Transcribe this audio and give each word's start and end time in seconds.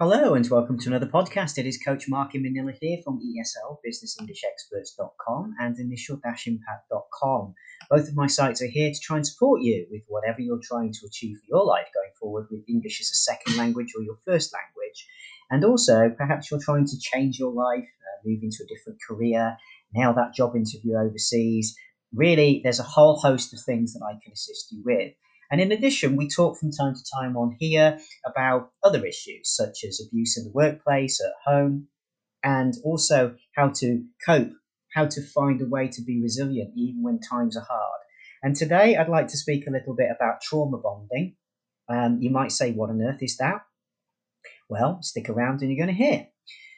Hello 0.00 0.32
and 0.32 0.48
welcome 0.48 0.78
to 0.78 0.88
another 0.88 1.04
podcast. 1.04 1.58
It 1.58 1.66
is 1.66 1.76
Coach 1.76 2.08
Mark 2.08 2.30
Manila 2.32 2.72
here 2.80 3.00
from 3.04 3.20
ESL, 3.20 3.80
businessenglishexperts.com 3.86 5.56
and 5.60 5.78
initial-impact.com. 5.78 7.54
Both 7.90 8.08
of 8.08 8.16
my 8.16 8.26
sites 8.26 8.62
are 8.62 8.66
here 8.66 8.90
to 8.90 8.98
try 8.98 9.16
and 9.16 9.26
support 9.26 9.60
you 9.60 9.86
with 9.90 10.00
whatever 10.08 10.40
you're 10.40 10.58
trying 10.62 10.94
to 10.94 11.06
achieve 11.06 11.36
for 11.36 11.44
your 11.50 11.66
life 11.66 11.88
going 11.92 12.12
forward 12.18 12.46
with 12.50 12.64
English 12.66 13.02
as 13.02 13.10
a 13.10 13.14
second 13.14 13.58
language 13.58 13.92
or 13.94 14.02
your 14.02 14.16
first 14.24 14.54
language. 14.54 15.06
And 15.50 15.66
also, 15.66 16.08
perhaps 16.16 16.50
you're 16.50 16.64
trying 16.64 16.86
to 16.86 16.98
change 16.98 17.38
your 17.38 17.52
life, 17.52 17.84
uh, 17.84 18.26
move 18.26 18.42
into 18.42 18.64
a 18.64 18.74
different 18.74 19.00
career, 19.06 19.58
nail 19.92 20.14
that 20.14 20.32
job 20.32 20.56
interview 20.56 20.96
overseas. 20.96 21.76
Really, 22.14 22.62
there's 22.64 22.80
a 22.80 22.84
whole 22.84 23.18
host 23.18 23.52
of 23.52 23.60
things 23.60 23.92
that 23.92 24.02
I 24.02 24.12
can 24.24 24.32
assist 24.32 24.72
you 24.72 24.82
with. 24.82 25.12
And 25.50 25.60
in 25.60 25.72
addition, 25.72 26.16
we 26.16 26.28
talk 26.28 26.58
from 26.58 26.70
time 26.70 26.94
to 26.94 27.04
time 27.12 27.36
on 27.36 27.56
here 27.58 27.98
about 28.24 28.70
other 28.84 29.04
issues 29.04 29.54
such 29.54 29.84
as 29.84 30.00
abuse 30.00 30.38
in 30.38 30.44
the 30.44 30.52
workplace, 30.52 31.20
at 31.20 31.32
home, 31.44 31.88
and 32.44 32.74
also 32.84 33.34
how 33.56 33.70
to 33.76 34.04
cope, 34.24 34.52
how 34.94 35.06
to 35.06 35.22
find 35.22 35.60
a 35.60 35.66
way 35.66 35.88
to 35.88 36.02
be 36.02 36.22
resilient 36.22 36.72
even 36.76 37.02
when 37.02 37.18
times 37.18 37.56
are 37.56 37.66
hard. 37.68 38.00
And 38.42 38.54
today 38.54 38.96
I'd 38.96 39.08
like 39.08 39.28
to 39.28 39.36
speak 39.36 39.66
a 39.66 39.72
little 39.72 39.94
bit 39.94 40.08
about 40.14 40.40
trauma 40.40 40.78
bonding. 40.78 41.36
Um, 41.88 42.18
you 42.22 42.30
might 42.30 42.52
say, 42.52 42.72
what 42.72 42.90
on 42.90 43.02
earth 43.02 43.22
is 43.22 43.36
that? 43.38 43.62
Well, 44.68 45.02
stick 45.02 45.28
around 45.28 45.62
and 45.62 45.70
you're 45.70 45.84
going 45.84 45.96
to 45.96 46.04
hear. 46.04 46.28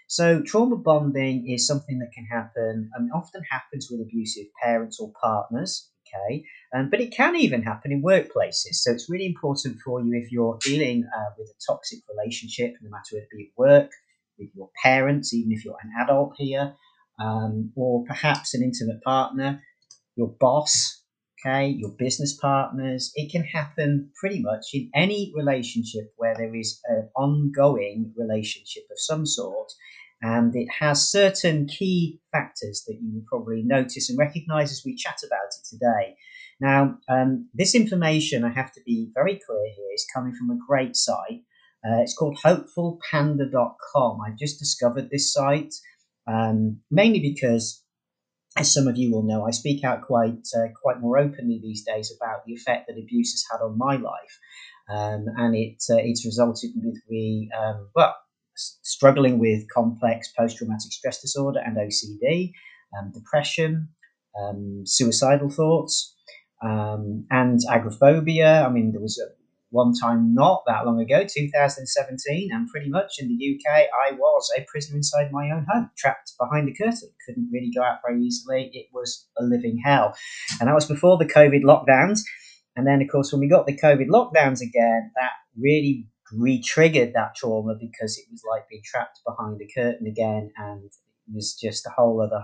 So, 0.08 0.42
trauma 0.42 0.76
bonding 0.76 1.48
is 1.48 1.66
something 1.66 1.98
that 1.98 2.12
can 2.14 2.26
happen 2.26 2.90
and 2.94 3.10
often 3.14 3.42
happens 3.50 3.88
with 3.90 4.00
abusive 4.00 4.46
parents 4.62 4.98
or 4.98 5.12
partners 5.20 5.91
okay? 6.14 6.44
Um, 6.74 6.90
but 6.90 7.00
it 7.00 7.14
can 7.14 7.36
even 7.36 7.62
happen 7.62 7.92
in 7.92 8.02
workplaces. 8.02 8.74
So 8.74 8.92
it's 8.92 9.10
really 9.10 9.26
important 9.26 9.78
for 9.84 10.00
you 10.00 10.12
if 10.14 10.30
you're 10.30 10.58
dealing 10.62 11.04
uh, 11.16 11.30
with 11.38 11.48
a 11.48 11.72
toxic 11.72 12.00
relationship, 12.08 12.74
no 12.82 12.90
matter 12.90 13.12
whether 13.12 13.24
it 13.30 13.36
be 13.36 13.52
at 13.52 13.58
work, 13.58 13.90
with 14.38 14.50
your 14.54 14.70
parents, 14.82 15.32
even 15.34 15.52
if 15.52 15.64
you're 15.64 15.76
an 15.82 15.92
adult 16.00 16.34
here, 16.36 16.74
um, 17.18 17.72
or 17.76 18.04
perhaps 18.04 18.54
an 18.54 18.62
intimate 18.62 19.02
partner, 19.02 19.62
your 20.16 20.34
boss, 20.40 21.02
okay, 21.44 21.68
your 21.68 21.90
business 21.90 22.36
partners. 22.40 23.12
It 23.14 23.30
can 23.30 23.44
happen 23.44 24.10
pretty 24.18 24.40
much 24.40 24.66
in 24.72 24.90
any 24.94 25.32
relationship 25.36 26.12
where 26.16 26.34
there 26.36 26.54
is 26.54 26.80
an 26.86 27.08
ongoing 27.16 28.12
relationship 28.16 28.84
of 28.90 28.98
some 28.98 29.26
sort 29.26 29.72
and 30.22 30.54
it 30.54 30.68
has 30.78 31.10
certain 31.10 31.66
key 31.66 32.20
factors 32.30 32.84
that 32.86 32.98
you 33.00 33.12
will 33.12 33.24
probably 33.28 33.62
notice 33.64 34.08
and 34.08 34.18
recognize 34.18 34.70
as 34.70 34.82
we 34.84 34.94
chat 34.94 35.18
about 35.26 35.52
it 35.58 35.66
today. 35.68 36.14
Now, 36.60 36.98
um, 37.08 37.48
this 37.52 37.74
information, 37.74 38.44
I 38.44 38.50
have 38.50 38.72
to 38.72 38.80
be 38.86 39.10
very 39.14 39.40
clear 39.44 39.66
here, 39.74 39.86
is 39.94 40.06
coming 40.14 40.34
from 40.34 40.50
a 40.50 40.58
great 40.66 40.96
site. 40.96 41.42
Uh, 41.84 42.00
it's 42.00 42.14
called 42.16 42.38
hopefulpanda.com. 42.44 44.20
I've 44.24 44.38
just 44.38 44.60
discovered 44.60 45.10
this 45.10 45.32
site 45.32 45.74
um, 46.26 46.80
mainly 46.90 47.20
because, 47.20 47.82
as 48.56 48.72
some 48.72 48.86
of 48.86 48.96
you 48.96 49.10
will 49.10 49.22
know, 49.22 49.44
I 49.44 49.50
speak 49.50 49.84
out 49.84 50.02
quite 50.02 50.46
uh, 50.56 50.68
quite 50.80 51.00
more 51.00 51.18
openly 51.18 51.58
these 51.62 51.84
days 51.84 52.12
about 52.16 52.44
the 52.46 52.52
effect 52.52 52.86
that 52.86 52.98
abuse 52.98 53.32
has 53.32 53.44
had 53.50 53.64
on 53.64 53.78
my 53.78 53.96
life, 53.96 54.38
um, 54.88 55.26
and 55.36 55.54
it 55.56 55.82
uh, 55.90 55.96
it's 55.98 56.24
resulted 56.24 56.70
with 56.76 57.00
me 57.08 57.50
um, 57.58 57.88
well 57.94 58.14
struggling 58.54 59.38
with 59.38 59.68
complex 59.70 60.32
post 60.36 60.58
traumatic 60.58 60.92
stress 60.92 61.20
disorder 61.20 61.60
and 61.64 61.76
OCD, 61.76 62.52
um, 62.98 63.10
depression, 63.12 63.88
um, 64.40 64.82
suicidal 64.84 65.50
thoughts, 65.50 66.14
um, 66.62 67.26
and 67.30 67.60
agoraphobia. 67.70 68.64
I 68.64 68.68
mean, 68.68 68.92
there 68.92 69.00
was 69.00 69.18
a 69.18 69.32
one 69.72 69.94
time 69.94 70.34
not 70.34 70.62
that 70.66 70.84
long 70.84 71.00
ago, 71.00 71.24
2017, 71.26 72.50
and 72.52 72.68
pretty 72.68 72.90
much 72.90 73.14
in 73.18 73.28
the 73.28 73.34
UK, 73.34 73.88
I 74.06 74.12
was 74.12 74.50
a 74.56 74.64
prisoner 74.70 74.98
inside 74.98 75.32
my 75.32 75.50
own 75.50 75.66
home, 75.68 75.90
trapped 75.96 76.32
behind 76.38 76.68
a 76.68 76.74
curtain. 76.74 77.08
Couldn't 77.26 77.48
really 77.50 77.72
go 77.74 77.82
out 77.82 78.00
very 78.06 78.22
easily. 78.22 78.70
It 78.74 78.88
was 78.92 79.26
a 79.38 79.42
living 79.42 79.80
hell. 79.82 80.14
And 80.60 80.68
that 80.68 80.74
was 80.74 80.86
before 80.86 81.16
the 81.16 81.24
COVID 81.24 81.62
lockdowns. 81.62 82.20
And 82.76 82.86
then, 82.86 83.00
of 83.00 83.08
course, 83.10 83.32
when 83.32 83.40
we 83.40 83.48
got 83.48 83.66
the 83.66 83.76
COVID 83.76 84.08
lockdowns 84.08 84.60
again, 84.60 85.10
that 85.16 85.32
really 85.58 86.06
re-triggered 86.36 87.14
that 87.14 87.34
trauma 87.34 87.74
because 87.78 88.18
it 88.18 88.24
was 88.30 88.42
like 88.48 88.68
being 88.68 88.82
trapped 88.84 89.20
behind 89.26 89.60
a 89.60 89.68
curtain 89.72 90.06
again, 90.06 90.52
and 90.56 90.84
it 90.84 91.34
was 91.34 91.54
just 91.54 91.86
a 91.86 91.90
whole 91.90 92.20
other 92.20 92.42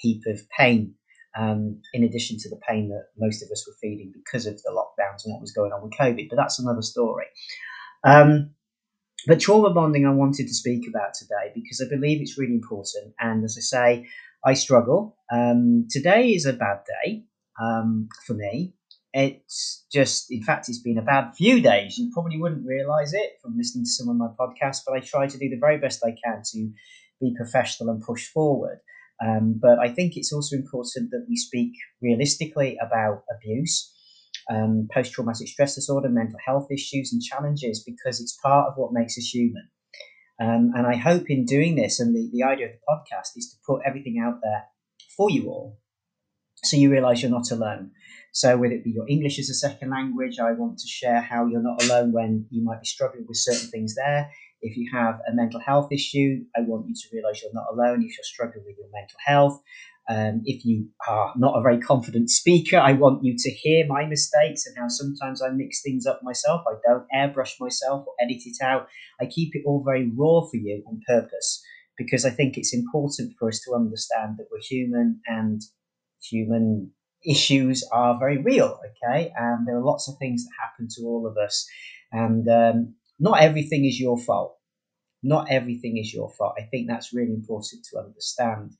heap 0.00 0.22
of 0.26 0.40
pain. 0.56 0.94
Um, 1.36 1.82
in 1.92 2.02
addition 2.02 2.36
to 2.38 2.48
the 2.48 2.60
pain 2.68 2.88
that 2.88 3.08
most 3.16 3.42
of 3.42 3.50
us 3.50 3.64
were 3.66 3.76
feeling 3.80 4.12
because 4.12 4.46
of 4.46 4.60
the 4.62 4.72
lockdowns 4.72 5.24
and 5.24 5.32
what 5.32 5.40
was 5.40 5.52
going 5.52 5.72
on 5.72 5.82
with 5.82 5.92
COVID, 5.92 6.28
but 6.28 6.36
that's 6.36 6.58
another 6.58 6.82
story. 6.82 7.26
Um, 8.02 8.54
but 9.26 9.40
trauma 9.40 9.70
bonding, 9.70 10.06
I 10.06 10.10
wanted 10.10 10.46
to 10.46 10.54
speak 10.54 10.88
about 10.88 11.14
today 11.14 11.52
because 11.54 11.82
I 11.84 11.88
believe 11.88 12.20
it's 12.20 12.38
really 12.38 12.54
important. 12.54 13.14
And 13.20 13.44
as 13.44 13.56
I 13.58 13.60
say, 13.60 14.06
I 14.44 14.54
struggle. 14.54 15.16
Um, 15.30 15.86
today 15.90 16.30
is 16.30 16.46
a 16.46 16.52
bad 16.52 16.80
day 17.04 17.24
um, 17.60 18.08
for 18.26 18.34
me. 18.34 18.74
It's 19.14 19.86
just, 19.90 20.30
in 20.30 20.42
fact, 20.42 20.68
it's 20.68 20.82
been 20.82 20.98
a 20.98 21.02
bad 21.02 21.32
few 21.34 21.60
days. 21.60 21.96
You 21.96 22.10
probably 22.12 22.38
wouldn't 22.38 22.66
realize 22.66 23.14
it 23.14 23.38
from 23.40 23.56
listening 23.56 23.84
to 23.84 23.90
some 23.90 24.08
of 24.08 24.16
my 24.16 24.28
podcasts, 24.38 24.82
but 24.86 24.94
I 24.94 25.00
try 25.00 25.26
to 25.26 25.38
do 25.38 25.48
the 25.48 25.58
very 25.58 25.78
best 25.78 26.04
I 26.04 26.14
can 26.22 26.42
to 26.52 26.70
be 27.20 27.34
professional 27.36 27.90
and 27.90 28.02
push 28.02 28.28
forward. 28.28 28.80
Um, 29.24 29.58
but 29.60 29.78
I 29.78 29.88
think 29.88 30.16
it's 30.16 30.32
also 30.32 30.56
important 30.56 31.10
that 31.10 31.26
we 31.28 31.36
speak 31.36 31.72
realistically 32.00 32.78
about 32.80 33.24
abuse, 33.34 33.92
um, 34.50 34.88
post 34.92 35.12
traumatic 35.12 35.48
stress 35.48 35.74
disorder, 35.74 36.08
mental 36.08 36.38
health 36.44 36.68
issues, 36.70 37.12
and 37.12 37.22
challenges 37.22 37.82
because 37.84 38.20
it's 38.20 38.38
part 38.42 38.68
of 38.68 38.74
what 38.76 38.92
makes 38.92 39.18
us 39.18 39.34
human. 39.34 39.68
Um, 40.40 40.72
and 40.76 40.86
I 40.86 40.94
hope 40.94 41.30
in 41.30 41.46
doing 41.46 41.74
this, 41.74 41.98
and 41.98 42.14
the, 42.14 42.30
the 42.32 42.44
idea 42.44 42.66
of 42.66 42.72
the 42.72 42.78
podcast 42.88 43.36
is 43.36 43.50
to 43.50 43.56
put 43.66 43.82
everything 43.84 44.22
out 44.24 44.38
there 44.40 44.66
for 45.16 45.30
you 45.30 45.48
all 45.48 45.78
so 46.64 46.76
you 46.76 46.90
realize 46.90 47.22
you're 47.22 47.30
not 47.30 47.50
alone. 47.50 47.90
So, 48.32 48.56
whether 48.56 48.74
it 48.74 48.84
be 48.84 48.90
your 48.90 49.08
English 49.08 49.38
as 49.38 49.48
a 49.48 49.54
second 49.54 49.90
language, 49.90 50.38
I 50.38 50.52
want 50.52 50.78
to 50.78 50.86
share 50.86 51.20
how 51.20 51.46
you're 51.46 51.62
not 51.62 51.82
alone 51.84 52.12
when 52.12 52.46
you 52.50 52.62
might 52.62 52.80
be 52.80 52.86
struggling 52.86 53.24
with 53.26 53.38
certain 53.38 53.68
things 53.70 53.94
there. 53.94 54.30
If 54.60 54.76
you 54.76 54.90
have 54.92 55.20
a 55.28 55.34
mental 55.34 55.60
health 55.60 55.92
issue, 55.92 56.44
I 56.56 56.60
want 56.60 56.86
you 56.88 56.94
to 56.94 57.08
realize 57.12 57.40
you're 57.42 57.52
not 57.54 57.72
alone 57.72 58.02
if 58.02 58.16
you're 58.16 58.24
struggling 58.24 58.64
with 58.66 58.76
your 58.76 58.88
mental 58.92 59.18
health. 59.24 59.62
Um, 60.10 60.42
if 60.44 60.64
you 60.64 60.88
are 61.06 61.32
not 61.36 61.58
a 61.58 61.62
very 61.62 61.78
confident 61.78 62.30
speaker, 62.30 62.78
I 62.78 62.92
want 62.92 63.22
you 63.22 63.34
to 63.36 63.50
hear 63.50 63.86
my 63.86 64.06
mistakes 64.06 64.66
and 64.66 64.76
how 64.76 64.88
sometimes 64.88 65.42
I 65.42 65.50
mix 65.50 65.82
things 65.82 66.06
up 66.06 66.20
myself. 66.22 66.62
I 66.66 66.76
don't 66.86 67.06
airbrush 67.14 67.60
myself 67.60 68.06
or 68.06 68.14
edit 68.20 68.42
it 68.46 68.56
out. 68.62 68.88
I 69.20 69.26
keep 69.26 69.54
it 69.54 69.62
all 69.66 69.84
very 69.84 70.10
raw 70.16 70.40
for 70.42 70.56
you 70.56 70.82
on 70.86 71.02
purpose 71.06 71.62
because 71.98 72.24
I 72.24 72.30
think 72.30 72.56
it's 72.56 72.72
important 72.72 73.34
for 73.38 73.48
us 73.48 73.60
to 73.66 73.74
understand 73.74 74.36
that 74.38 74.46
we're 74.50 74.60
human 74.62 75.20
and 75.26 75.60
human 76.22 76.92
issues 77.24 77.86
are 77.92 78.18
very 78.18 78.38
real, 78.38 78.78
okay? 78.90 79.32
And 79.36 79.66
there 79.66 79.76
are 79.76 79.84
lots 79.84 80.08
of 80.08 80.16
things 80.18 80.44
that 80.44 80.50
happen 80.60 80.88
to 80.96 81.02
all 81.02 81.26
of 81.26 81.36
us. 81.36 81.66
And 82.12 82.48
um, 82.48 82.94
not 83.18 83.40
everything 83.40 83.84
is 83.84 84.00
your 84.00 84.18
fault. 84.18 84.56
Not 85.22 85.50
everything 85.50 85.96
is 85.98 86.14
your 86.14 86.30
fault. 86.30 86.54
I 86.58 86.62
think 86.62 86.88
that's 86.88 87.12
really 87.12 87.32
important 87.32 87.84
to 87.90 87.98
understand. 87.98 88.72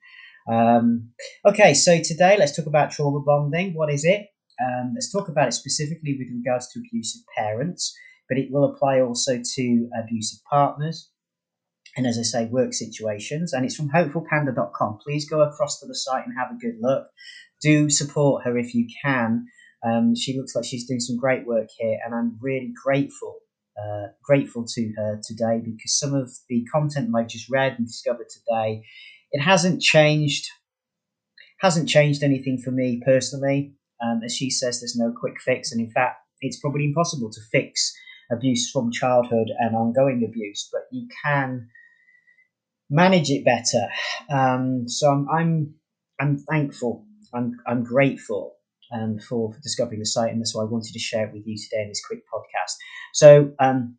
Um, 0.51 1.11
okay, 1.45 1.75
so 1.75 2.01
today 2.01 2.37
let's 2.39 2.57
talk 2.57 2.67
about 2.67 2.91
trauma 2.91 3.21
bonding. 3.21 3.75
What 3.75 3.93
is 3.93 4.05
it? 4.05 4.27
Um, 4.61 4.93
let's 4.95 5.13
talk 5.13 5.29
about 5.29 5.49
it 5.49 5.53
specifically 5.53 6.17
with 6.19 6.29
regards 6.33 6.69
to 6.73 6.81
abusive 6.81 7.23
parents, 7.37 7.95
but 8.29 8.39
it 8.39 8.49
will 8.51 8.73
apply 8.73 9.01
also 9.01 9.41
to 9.57 9.91
abusive 10.03 10.41
partners, 10.51 11.11
and 11.99 12.07
as 12.07 12.17
I 12.17 12.23
say, 12.23 12.47
work 12.47 12.73
situations. 12.73 13.53
And 13.53 13.65
it's 13.65 13.75
from 13.75 13.91
hopefulpanda.com. 13.91 15.01
Please 15.05 15.29
go 15.29 15.43
across 15.43 15.81
to 15.81 15.87
the 15.87 15.97
site 15.97 16.25
and 16.25 16.35
have 16.39 16.53
a 16.53 16.59
good 16.59 16.77
look. 16.81 17.09
Do 17.61 17.91
support 17.91 18.45
her 18.45 18.57
if 18.57 18.73
you 18.73 18.87
can. 19.05 19.47
Um, 19.85 20.15
she 20.15 20.39
looks 20.39 20.55
like 20.55 20.65
she's 20.65 20.87
doing 20.87 21.01
some 21.01 21.17
great 21.17 21.45
work 21.45 21.67
here, 21.77 21.99
and 22.05 22.15
I'm 22.15 22.39
really 22.41 22.73
grateful. 22.85 23.41
Uh, 23.77 24.09
grateful 24.25 24.65
to 24.65 24.93
her 24.97 25.21
today 25.25 25.61
because 25.65 25.99
some 25.99 26.15
of 26.15 26.31
the 26.49 26.65
content 26.73 27.11
that 27.11 27.19
I've 27.19 27.29
just 27.29 27.49
read 27.51 27.75
and 27.79 27.87
discovered 27.87 28.29
today, 28.29 28.83
it 29.33 29.41
hasn't 29.41 29.83
changed, 29.83 30.47
hasn't 31.61 31.89
changed 31.89 32.23
anything 32.23 32.59
for 32.59 32.71
me 32.71 33.01
personally. 33.05 33.75
Um, 34.05 34.21
as 34.25 34.35
she 34.35 34.51
says, 34.51 34.81
there's 34.81 34.97
no 34.97 35.13
quick 35.19 35.41
fix, 35.41 35.73
and 35.73 35.81
in 35.81 35.91
fact, 35.91 36.19
it's 36.41 36.61
probably 36.61 36.85
impossible 36.85 37.31
to 37.33 37.41
fix 37.51 37.93
abuse 38.31 38.71
from 38.71 38.93
childhood 38.93 39.49
and 39.59 39.75
ongoing 39.75 40.25
abuse, 40.25 40.69
but 40.73 40.83
you 40.93 41.09
can 41.25 41.69
manage 42.91 43.31
it 43.31 43.45
better. 43.45 43.89
Um, 44.31 44.89
so 44.89 45.11
I'm, 45.11 45.29
I'm, 45.29 45.75
I'm 46.21 46.39
thankful. 46.39 47.05
I'm, 47.35 47.57
I'm 47.67 47.85
grateful 47.85 48.55
um, 48.93 49.19
for, 49.19 49.55
discovering 49.63 50.01
the 50.01 50.07
site, 50.07 50.33
and 50.33 50.41
that's 50.41 50.55
why 50.55 50.63
I 50.63 50.67
wanted 50.67 50.93
to 50.93 50.99
share 50.99 51.27
it 51.27 51.33
with 51.33 51.47
you 51.47 51.57
today 51.57 51.83
in 51.83 51.89
this 51.89 52.05
quick 52.05 52.21
podcast. 52.33 52.75
So, 53.13 53.53
um, 53.59 53.97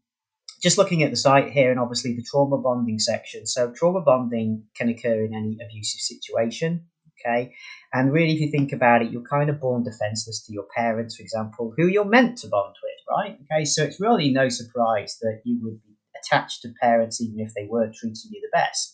just 0.61 0.77
looking 0.77 1.03
at 1.03 1.11
the 1.11 1.17
site 1.17 1.51
here, 1.51 1.71
and 1.71 1.79
obviously 1.79 2.15
the 2.15 2.25
trauma 2.29 2.57
bonding 2.57 2.99
section. 2.99 3.45
So, 3.45 3.71
trauma 3.71 4.01
bonding 4.01 4.63
can 4.75 4.89
occur 4.89 5.23
in 5.23 5.33
any 5.33 5.57
abusive 5.63 6.01
situation. 6.01 6.87
Okay, 7.19 7.53
and 7.93 8.13
really, 8.13 8.33
if 8.33 8.39
you 8.39 8.49
think 8.49 8.71
about 8.71 9.01
it, 9.01 9.11
you're 9.11 9.21
kind 9.21 9.49
of 9.49 9.59
born 9.59 9.83
defenseless 9.83 10.45
to 10.45 10.53
your 10.53 10.65
parents, 10.75 11.17
for 11.17 11.21
example, 11.21 11.73
who 11.75 11.87
you're 11.87 12.05
meant 12.05 12.37
to 12.39 12.47
bond 12.47 12.75
with, 12.81 13.17
right? 13.17 13.37
Okay, 13.43 13.65
so 13.65 13.83
it's 13.83 13.99
really 13.99 14.31
no 14.31 14.47
surprise 14.47 15.17
that 15.21 15.41
you 15.43 15.59
would 15.63 15.81
be 15.83 15.88
attached 16.19 16.61
to 16.61 16.73
parents, 16.81 17.21
even 17.21 17.39
if 17.39 17.53
they 17.53 17.67
were 17.69 17.91
treating 17.93 18.31
you 18.31 18.41
the 18.41 18.57
best. 18.57 18.93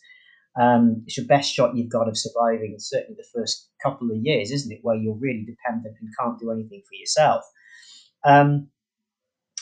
Um, 0.60 1.04
it's 1.06 1.18
your 1.18 1.28
best 1.28 1.54
shot 1.54 1.76
you've 1.76 1.92
got 1.92 2.08
of 2.08 2.18
surviving, 2.18 2.76
certainly 2.78 3.16
the 3.18 3.40
first 3.40 3.70
couple 3.84 4.10
of 4.12 4.18
years, 4.18 4.52
isn't 4.52 4.72
it, 4.72 4.80
where 4.84 4.96
you're 4.96 5.18
really 5.20 5.46
dependent 5.46 5.96
and 6.00 6.10
can't 6.18 6.40
do 6.40 6.52
anything 6.52 6.82
for 6.88 6.96
yourself. 6.96 7.44
Um, 8.24 8.70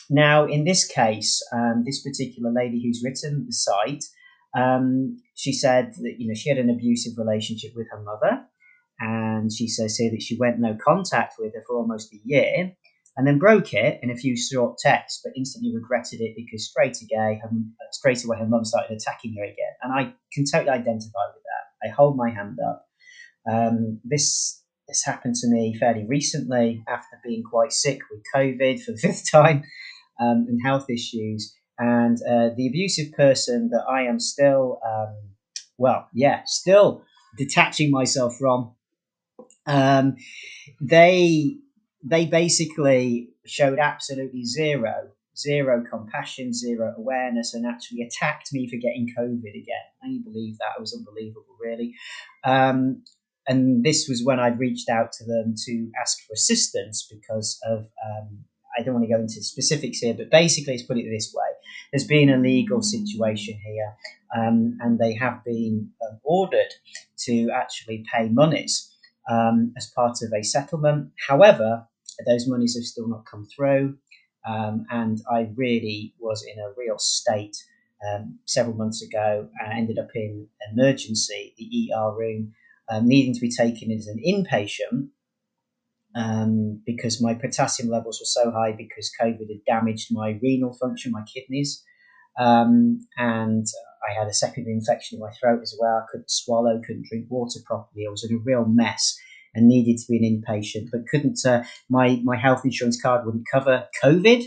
now, 0.08 0.46
in 0.46 0.64
this 0.64 0.86
case, 0.86 1.42
um, 1.52 1.82
this 1.84 2.02
particular 2.02 2.52
lady 2.52 2.82
who's 2.82 3.02
written 3.02 3.46
the 3.46 3.52
site, 3.52 4.04
um, 4.56 5.16
she 5.34 5.52
said 5.52 5.94
that 5.94 6.16
you 6.18 6.28
know 6.28 6.34
she 6.34 6.48
had 6.48 6.58
an 6.58 6.70
abusive 6.70 7.18
relationship 7.18 7.72
with 7.74 7.88
her 7.90 8.02
mother, 8.02 8.44
and 9.00 9.52
she 9.52 9.66
says 9.66 9.96
here 9.96 10.10
that 10.10 10.22
she 10.22 10.36
went 10.38 10.60
no 10.60 10.76
contact 10.84 11.34
with 11.38 11.54
her 11.54 11.64
for 11.66 11.76
almost 11.76 12.12
a 12.12 12.20
year, 12.24 12.72
and 13.16 13.26
then 13.26 13.38
broke 13.38 13.72
it 13.72 14.00
in 14.02 14.10
a 14.10 14.16
few 14.16 14.36
short 14.36 14.78
texts, 14.78 15.20
but 15.22 15.32
instantly 15.36 15.72
regretted 15.74 16.20
it 16.20 16.34
because 16.36 16.68
straight 16.68 16.96
away, 17.02 17.40
her, 17.42 17.50
straight 17.92 18.24
away 18.24 18.38
her 18.38 18.46
mum 18.46 18.64
started 18.64 18.96
attacking 18.96 19.36
her 19.38 19.44
again, 19.44 19.74
and 19.82 19.92
I 19.92 20.14
can 20.32 20.44
totally 20.50 20.70
identify 20.70 21.26
with 21.34 21.42
that. 21.44 21.88
I 21.88 21.90
hold 21.90 22.16
my 22.16 22.30
hand 22.30 22.58
up. 22.66 22.86
Um, 23.50 24.00
this 24.04 24.62
this 24.88 25.04
happened 25.04 25.34
to 25.36 25.48
me 25.48 25.76
fairly 25.78 26.04
recently 26.06 26.84
after 26.88 27.18
being 27.24 27.42
quite 27.42 27.72
sick 27.72 28.00
with 28.10 28.22
COVID 28.34 28.82
for 28.82 28.92
the 28.92 28.98
fifth 29.02 29.30
time 29.30 29.64
um, 30.20 30.46
and 30.48 30.60
health 30.64 30.90
issues. 30.90 31.54
And 31.78 32.18
uh, 32.18 32.50
the 32.56 32.68
abusive 32.68 33.12
person 33.12 33.70
that 33.72 33.84
I 33.90 34.02
am 34.02 34.20
still, 34.20 34.80
um, 34.86 35.16
well, 35.78 36.08
yeah, 36.12 36.42
still 36.46 37.02
detaching 37.36 37.90
myself 37.90 38.36
from, 38.38 38.74
um, 39.66 40.16
they 40.80 41.56
they 42.04 42.26
basically 42.26 43.30
showed 43.46 43.78
absolutely 43.78 44.44
zero 44.44 45.10
zero 45.36 45.84
compassion, 45.88 46.52
zero 46.52 46.94
awareness, 46.96 47.54
and 47.54 47.66
actually 47.66 48.02
attacked 48.02 48.52
me 48.52 48.68
for 48.68 48.76
getting 48.76 49.12
COVID 49.18 49.50
again. 49.50 49.84
Can 50.02 50.12
you 50.12 50.22
believe 50.22 50.58
that? 50.58 50.74
It 50.76 50.80
was 50.80 50.94
unbelievable, 50.94 51.56
really. 51.60 51.94
Um, 52.44 53.02
and 53.46 53.84
this 53.84 54.08
was 54.08 54.22
when 54.24 54.40
I'd 54.40 54.58
reached 54.58 54.88
out 54.88 55.12
to 55.12 55.24
them 55.24 55.54
to 55.66 55.90
ask 56.00 56.18
for 56.26 56.32
assistance 56.32 57.06
because 57.10 57.58
of 57.66 57.80
um, 57.80 58.44
I 58.76 58.82
don't 58.82 58.94
want 58.94 59.06
to 59.06 59.12
go 59.12 59.20
into 59.20 59.42
specifics 59.42 59.98
here, 59.98 60.14
but 60.14 60.30
basically, 60.30 60.74
let's 60.74 60.86
put 60.86 60.98
it 60.98 61.10
this 61.10 61.32
way: 61.34 61.46
there's 61.92 62.06
been 62.06 62.30
a 62.30 62.38
legal 62.38 62.82
situation 62.82 63.58
here, 63.64 63.94
um, 64.36 64.78
and 64.80 64.98
they 64.98 65.14
have 65.14 65.44
been 65.44 65.90
um, 66.08 66.20
ordered 66.24 66.72
to 67.26 67.50
actually 67.50 68.04
pay 68.12 68.28
monies 68.28 68.90
um, 69.30 69.72
as 69.76 69.90
part 69.94 70.18
of 70.22 70.32
a 70.32 70.42
settlement. 70.42 71.10
However, 71.28 71.86
those 72.26 72.48
monies 72.48 72.76
have 72.76 72.84
still 72.84 73.08
not 73.08 73.26
come 73.30 73.46
through, 73.54 73.96
um, 74.46 74.86
and 74.90 75.20
I 75.30 75.50
really 75.54 76.14
was 76.18 76.44
in 76.44 76.58
a 76.58 76.72
real 76.76 76.98
state 76.98 77.56
um, 78.06 78.38
several 78.44 78.76
months 78.76 79.02
ago. 79.02 79.48
I 79.64 79.76
ended 79.76 79.98
up 79.98 80.08
in 80.14 80.48
emergency, 80.72 81.54
the 81.56 81.92
ER 81.94 82.14
room, 82.16 82.52
um, 82.90 83.08
needing 83.08 83.34
to 83.34 83.40
be 83.40 83.50
taken 83.50 83.90
as 83.90 84.06
an 84.06 84.22
inpatient 84.26 85.08
um, 86.14 86.80
because 86.86 87.20
my 87.20 87.34
potassium 87.34 87.88
levels 87.88 88.20
were 88.20 88.26
so 88.26 88.50
high 88.50 88.72
because 88.72 89.10
COVID 89.20 89.48
had 89.48 89.64
damaged 89.66 90.08
my 90.10 90.38
renal 90.42 90.72
function, 90.72 91.12
my 91.12 91.24
kidneys. 91.32 91.82
Um, 92.38 93.06
and 93.16 93.66
I 94.08 94.18
had 94.18 94.28
a 94.28 94.34
secondary 94.34 94.74
infection 94.74 95.16
in 95.16 95.20
my 95.20 95.32
throat 95.32 95.60
as 95.62 95.76
well. 95.80 95.96
I 95.96 96.06
couldn't 96.10 96.30
swallow, 96.30 96.80
couldn't 96.86 97.06
drink 97.08 97.26
water 97.28 97.60
properly. 97.64 98.06
I 98.06 98.10
was 98.10 98.24
in 98.24 98.36
a 98.36 98.38
real 98.38 98.64
mess 98.64 99.16
and 99.54 99.68
needed 99.68 99.98
to 99.98 100.06
be 100.08 100.18
an 100.18 100.42
inpatient, 100.42 100.88
but 100.90 101.06
couldn't. 101.08 101.38
Uh, 101.44 101.64
my 101.88 102.20
my 102.24 102.36
health 102.36 102.62
insurance 102.64 103.00
card 103.00 103.24
wouldn't 103.24 103.46
cover 103.50 103.86
COVID, 104.02 104.44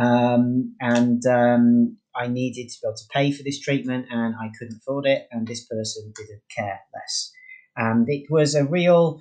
um, 0.00 0.74
and 0.80 1.24
um, 1.26 1.96
I 2.14 2.28
needed 2.28 2.68
to 2.70 2.80
be 2.80 2.88
able 2.88 2.96
to 2.96 3.04
pay 3.12 3.32
for 3.32 3.42
this 3.42 3.60
treatment, 3.60 4.06
and 4.10 4.34
I 4.34 4.50
couldn't 4.58 4.78
afford 4.78 5.06
it. 5.06 5.28
And 5.30 5.46
this 5.46 5.64
person 5.64 6.12
didn't 6.16 6.42
care 6.54 6.80
less, 6.94 7.32
and 7.76 8.08
it 8.08 8.30
was 8.30 8.54
a 8.54 8.64
real 8.64 9.20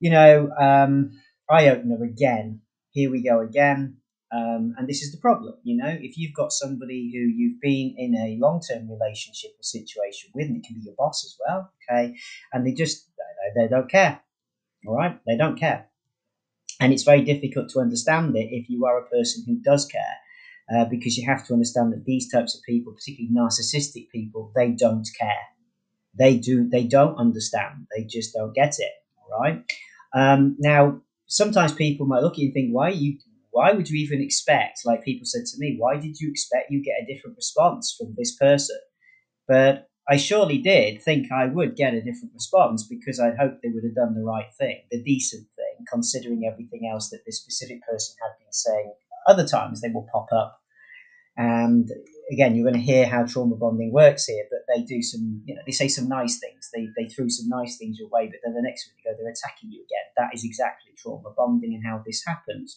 you 0.00 0.10
know, 0.10 0.50
um, 0.60 1.10
eye 1.50 1.68
opener 1.68 2.02
again. 2.04 2.60
Here 2.90 3.10
we 3.10 3.22
go 3.22 3.40
again. 3.40 3.96
Um, 4.34 4.74
and 4.76 4.86
this 4.86 5.00
is 5.00 5.10
the 5.10 5.18
problem, 5.18 5.54
you 5.62 5.78
know, 5.78 5.88
if 5.88 6.18
you've 6.18 6.34
got 6.34 6.52
somebody 6.52 7.10
who 7.14 7.20
you've 7.20 7.62
been 7.62 7.94
in 7.96 8.14
a 8.14 8.36
long 8.38 8.60
term 8.60 8.86
relationship 8.90 9.52
or 9.52 9.62
situation 9.62 10.30
with, 10.34 10.48
and 10.48 10.58
it 10.58 10.66
can 10.66 10.76
be 10.76 10.84
your 10.84 10.94
boss 10.98 11.24
as 11.24 11.34
well, 11.40 11.72
okay, 11.90 12.14
and 12.52 12.66
they 12.66 12.72
just, 12.72 13.08
they, 13.16 13.62
they 13.62 13.68
don't 13.68 13.90
care, 13.90 14.20
all 14.86 14.96
right, 14.96 15.18
they 15.26 15.36
don't 15.36 15.58
care. 15.58 15.88
And 16.80 16.92
it's 16.92 17.02
very 17.04 17.22
difficult 17.22 17.70
to 17.70 17.80
understand 17.80 18.36
it 18.36 18.48
if 18.52 18.68
you 18.70 18.86
are 18.86 18.98
a 19.00 19.08
person 19.08 19.44
who 19.46 19.56
does 19.60 19.86
care, 19.86 20.16
uh, 20.74 20.84
because 20.86 21.16
you 21.16 21.26
have 21.26 21.46
to 21.46 21.52
understand 21.52 21.92
that 21.92 22.04
these 22.04 22.30
types 22.30 22.54
of 22.56 22.62
people, 22.64 22.92
particularly 22.92 23.34
narcissistic 23.34 24.10
people, 24.10 24.52
they 24.54 24.70
don't 24.72 25.06
care. 25.18 25.46
They 26.18 26.36
do, 26.38 26.68
they 26.68 26.84
don't 26.84 27.16
understand, 27.16 27.86
they 27.96 28.04
just 28.04 28.34
don't 28.34 28.54
get 28.54 28.76
it, 28.78 28.92
all 29.32 29.40
right. 29.40 29.64
Um, 30.14 30.56
now, 30.58 31.02
sometimes 31.26 31.72
people 31.72 32.06
might 32.06 32.22
look 32.22 32.34
at 32.34 32.38
you 32.38 32.46
and 32.46 32.54
think, 32.54 32.70
why 32.72 32.90
you 32.90 33.18
why 33.50 33.72
would 33.72 33.88
you 33.90 33.98
even 33.98 34.20
expect 34.22 34.80
like 34.84 35.02
people 35.04 35.24
said 35.26 35.44
to 35.46 35.58
me 35.58 35.76
why 35.78 35.96
did 35.96 36.20
you 36.20 36.30
expect 36.30 36.70
you 36.70 36.82
get 36.82 37.02
a 37.02 37.06
different 37.12 37.36
response 37.36 37.94
from 37.98 38.14
this 38.16 38.36
person 38.36 38.78
but 39.48 39.87
i 40.08 40.16
surely 40.16 40.58
did 40.58 41.02
think 41.02 41.30
i 41.32 41.46
would 41.46 41.76
get 41.76 41.94
a 41.94 42.02
different 42.02 42.32
response 42.34 42.84
because 42.84 43.20
i'd 43.20 43.36
hoped 43.36 43.62
they 43.62 43.70
would 43.70 43.84
have 43.84 43.94
done 43.94 44.14
the 44.14 44.24
right 44.24 44.52
thing 44.58 44.78
the 44.90 45.02
decent 45.02 45.46
thing 45.56 45.86
considering 45.90 46.44
everything 46.44 46.88
else 46.92 47.10
that 47.10 47.20
this 47.26 47.40
specific 47.40 47.80
person 47.82 48.14
had 48.22 48.38
been 48.38 48.52
saying 48.52 48.92
other 49.28 49.46
times 49.46 49.80
they 49.80 49.90
will 49.90 50.08
pop 50.10 50.28
up. 50.32 50.60
And 51.36 51.88
again, 52.30 52.54
you're 52.54 52.68
going 52.68 52.80
to 52.80 52.92
hear 52.92 53.06
how 53.06 53.24
trauma 53.24 53.56
bonding 53.56 53.92
works 53.92 54.26
here, 54.26 54.44
but 54.50 54.60
they 54.68 54.82
do 54.82 55.02
some, 55.02 55.42
you 55.46 55.54
know, 55.54 55.62
they 55.64 55.72
say 55.72 55.88
some 55.88 56.08
nice 56.08 56.38
things. 56.38 56.68
They, 56.74 56.88
they 56.96 57.08
threw 57.08 57.30
some 57.30 57.48
nice 57.48 57.78
things 57.78 57.98
your 57.98 58.08
way, 58.08 58.26
but 58.26 58.40
then 58.44 58.54
the 58.54 58.62
next 58.62 58.86
week 58.86 59.02
they 59.04 59.10
go, 59.10 59.16
they're 59.16 59.32
attacking 59.32 59.72
you 59.72 59.80
again. 59.80 60.06
That 60.16 60.34
is 60.34 60.44
exactly 60.44 60.92
trauma 60.96 61.30
bonding 61.36 61.74
and 61.74 61.84
how 61.84 62.02
this 62.04 62.22
happens. 62.26 62.74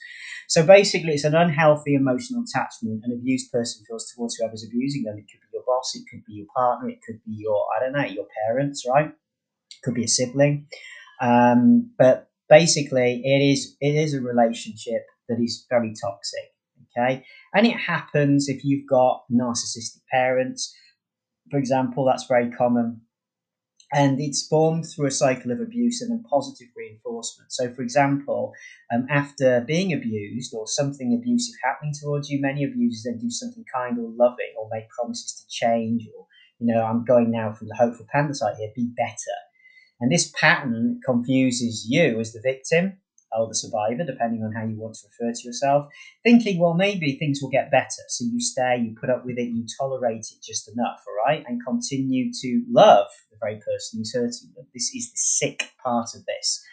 So 0.47 0.65
basically, 0.65 1.13
it's 1.13 1.25
an 1.25 1.35
unhealthy 1.35 1.95
emotional 1.95 2.43
attachment 2.43 3.01
an 3.03 3.11
abused 3.11 3.51
person 3.51 3.83
feels 3.87 4.11
towards 4.15 4.35
whoever's 4.35 4.65
abusing 4.65 5.03
them. 5.03 5.17
It 5.17 5.25
could 5.31 5.41
be 5.41 5.53
your 5.53 5.63
boss, 5.65 5.95
it 5.95 6.03
could 6.09 6.23
be 6.25 6.33
your 6.33 6.47
partner, 6.55 6.89
it 6.89 6.99
could 7.05 7.19
be 7.25 7.35
your, 7.37 7.65
I 7.75 7.83
don't 7.83 7.93
know, 7.93 8.05
your 8.05 8.27
parents, 8.47 8.85
right? 8.87 9.07
It 9.07 9.81
could 9.83 9.95
be 9.95 10.05
a 10.05 10.07
sibling. 10.07 10.67
Um, 11.21 11.91
but 11.97 12.29
basically, 12.49 13.21
it 13.23 13.51
is 13.51 13.75
it 13.81 13.95
is 13.95 14.13
a 14.13 14.21
relationship 14.21 15.05
that 15.27 15.39
is 15.41 15.65
very 15.69 15.93
toxic 15.99 16.51
Okay. 16.97 17.23
And 17.53 17.65
it 17.65 17.77
happens 17.77 18.49
if 18.49 18.63
you've 18.63 18.87
got 18.87 19.23
narcissistic 19.31 20.01
parents, 20.11 20.75
for 21.49 21.57
example, 21.57 22.05
that's 22.05 22.25
very 22.27 22.49
common. 22.51 23.01
And 23.93 24.21
it's 24.21 24.47
formed 24.47 24.85
through 24.85 25.07
a 25.07 25.11
cycle 25.11 25.51
of 25.51 25.59
abuse 25.59 26.01
and 26.01 26.11
then 26.11 26.23
positive 26.29 26.69
reinforcement. 26.77 27.51
So, 27.51 27.73
for 27.73 27.81
example, 27.81 28.53
um, 28.93 29.05
after 29.09 29.65
being 29.67 29.91
abused 29.91 30.53
or 30.53 30.65
something 30.65 31.13
abusive 31.13 31.55
happening 31.61 31.93
towards 32.01 32.29
you, 32.29 32.39
many 32.39 32.63
abusers 32.63 33.03
then 33.03 33.19
do 33.19 33.29
something 33.29 33.65
kind 33.73 33.99
or 33.99 34.09
loving 34.15 34.53
or 34.57 34.69
make 34.71 34.89
promises 34.89 35.33
to 35.41 35.45
change 35.49 36.07
or, 36.17 36.25
you 36.59 36.73
know, 36.73 36.81
I'm 36.81 37.03
going 37.03 37.31
now 37.31 37.51
from 37.51 37.67
the 37.67 37.75
hopeful 37.75 38.07
panda 38.09 38.33
side 38.33 38.55
here, 38.57 38.71
be 38.73 38.93
better. 38.95 39.37
And 39.99 40.09
this 40.09 40.31
pattern 40.39 41.01
confuses 41.05 41.85
you 41.89 42.17
as 42.21 42.31
the 42.31 42.41
victim 42.41 42.97
or 43.37 43.47
the 43.47 43.55
survivor, 43.55 44.03
depending 44.05 44.43
on 44.43 44.51
how 44.51 44.65
you 44.65 44.75
want 44.77 44.95
to 44.95 45.07
refer 45.07 45.33
to 45.33 45.47
yourself, 45.47 45.87
thinking, 46.23 46.59
well, 46.59 46.73
maybe 46.73 47.17
things 47.17 47.39
will 47.41 47.49
get 47.49 47.71
better. 47.71 48.03
So 48.09 48.25
you 48.25 48.39
stay, 48.39 48.77
you 48.77 48.95
put 48.99 49.09
up 49.09 49.25
with 49.25 49.37
it, 49.37 49.49
you 49.49 49.65
tolerate 49.79 50.25
it 50.31 50.43
just 50.43 50.69
enough, 50.69 51.01
all 51.07 51.15
right, 51.25 51.43
and 51.47 51.63
continue 51.65 52.31
to 52.41 52.63
love 52.69 53.07
the 53.31 53.37
very 53.39 53.55
person 53.55 53.99
who's 53.99 54.13
hurting 54.13 54.53
them. 54.55 54.65
This 54.73 54.93
is 54.93 55.11
the 55.11 55.17
sick 55.17 55.71
part 55.83 56.09
of 56.15 56.25
this 56.25 56.63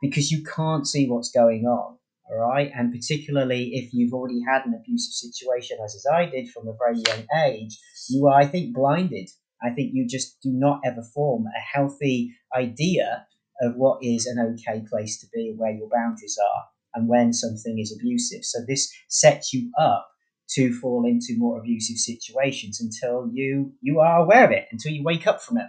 because 0.00 0.30
you 0.30 0.44
can't 0.44 0.86
see 0.86 1.08
what's 1.08 1.30
going 1.30 1.64
on. 1.64 1.98
All 2.30 2.38
right, 2.38 2.70
and 2.74 2.90
particularly 2.90 3.74
if 3.74 3.92
you've 3.92 4.14
already 4.14 4.40
had 4.48 4.64
an 4.64 4.72
abusive 4.72 5.12
situation, 5.12 5.76
as, 5.84 5.94
as 5.94 6.06
I 6.10 6.24
did 6.24 6.48
from 6.48 6.66
a 6.68 6.76
very 6.78 7.02
young 7.06 7.26
age, 7.44 7.78
you 8.08 8.26
are, 8.28 8.40
I 8.40 8.46
think, 8.46 8.74
blinded. 8.74 9.28
I 9.62 9.70
think 9.70 9.90
you 9.92 10.06
just 10.08 10.40
do 10.42 10.50
not 10.50 10.80
ever 10.86 11.02
form 11.02 11.44
a 11.46 11.60
healthy 11.60 12.34
idea 12.56 13.26
of 13.62 13.74
what 13.76 13.98
is 14.02 14.26
an 14.26 14.38
okay 14.38 14.84
place 14.88 15.18
to 15.20 15.26
be, 15.32 15.54
where 15.56 15.72
your 15.72 15.88
boundaries 15.88 16.38
are, 16.38 16.64
and 16.94 17.08
when 17.08 17.32
something 17.32 17.78
is 17.78 17.96
abusive. 17.98 18.44
So 18.44 18.60
this 18.66 18.92
sets 19.08 19.52
you 19.52 19.70
up 19.78 20.08
to 20.50 20.72
fall 20.78 21.06
into 21.06 21.34
more 21.38 21.58
abusive 21.58 21.96
situations 21.96 22.80
until 22.80 23.30
you 23.32 23.72
you 23.80 24.00
are 24.00 24.20
aware 24.20 24.44
of 24.44 24.50
it, 24.50 24.66
until 24.70 24.92
you 24.92 25.02
wake 25.02 25.26
up 25.26 25.42
from 25.42 25.58
it, 25.58 25.66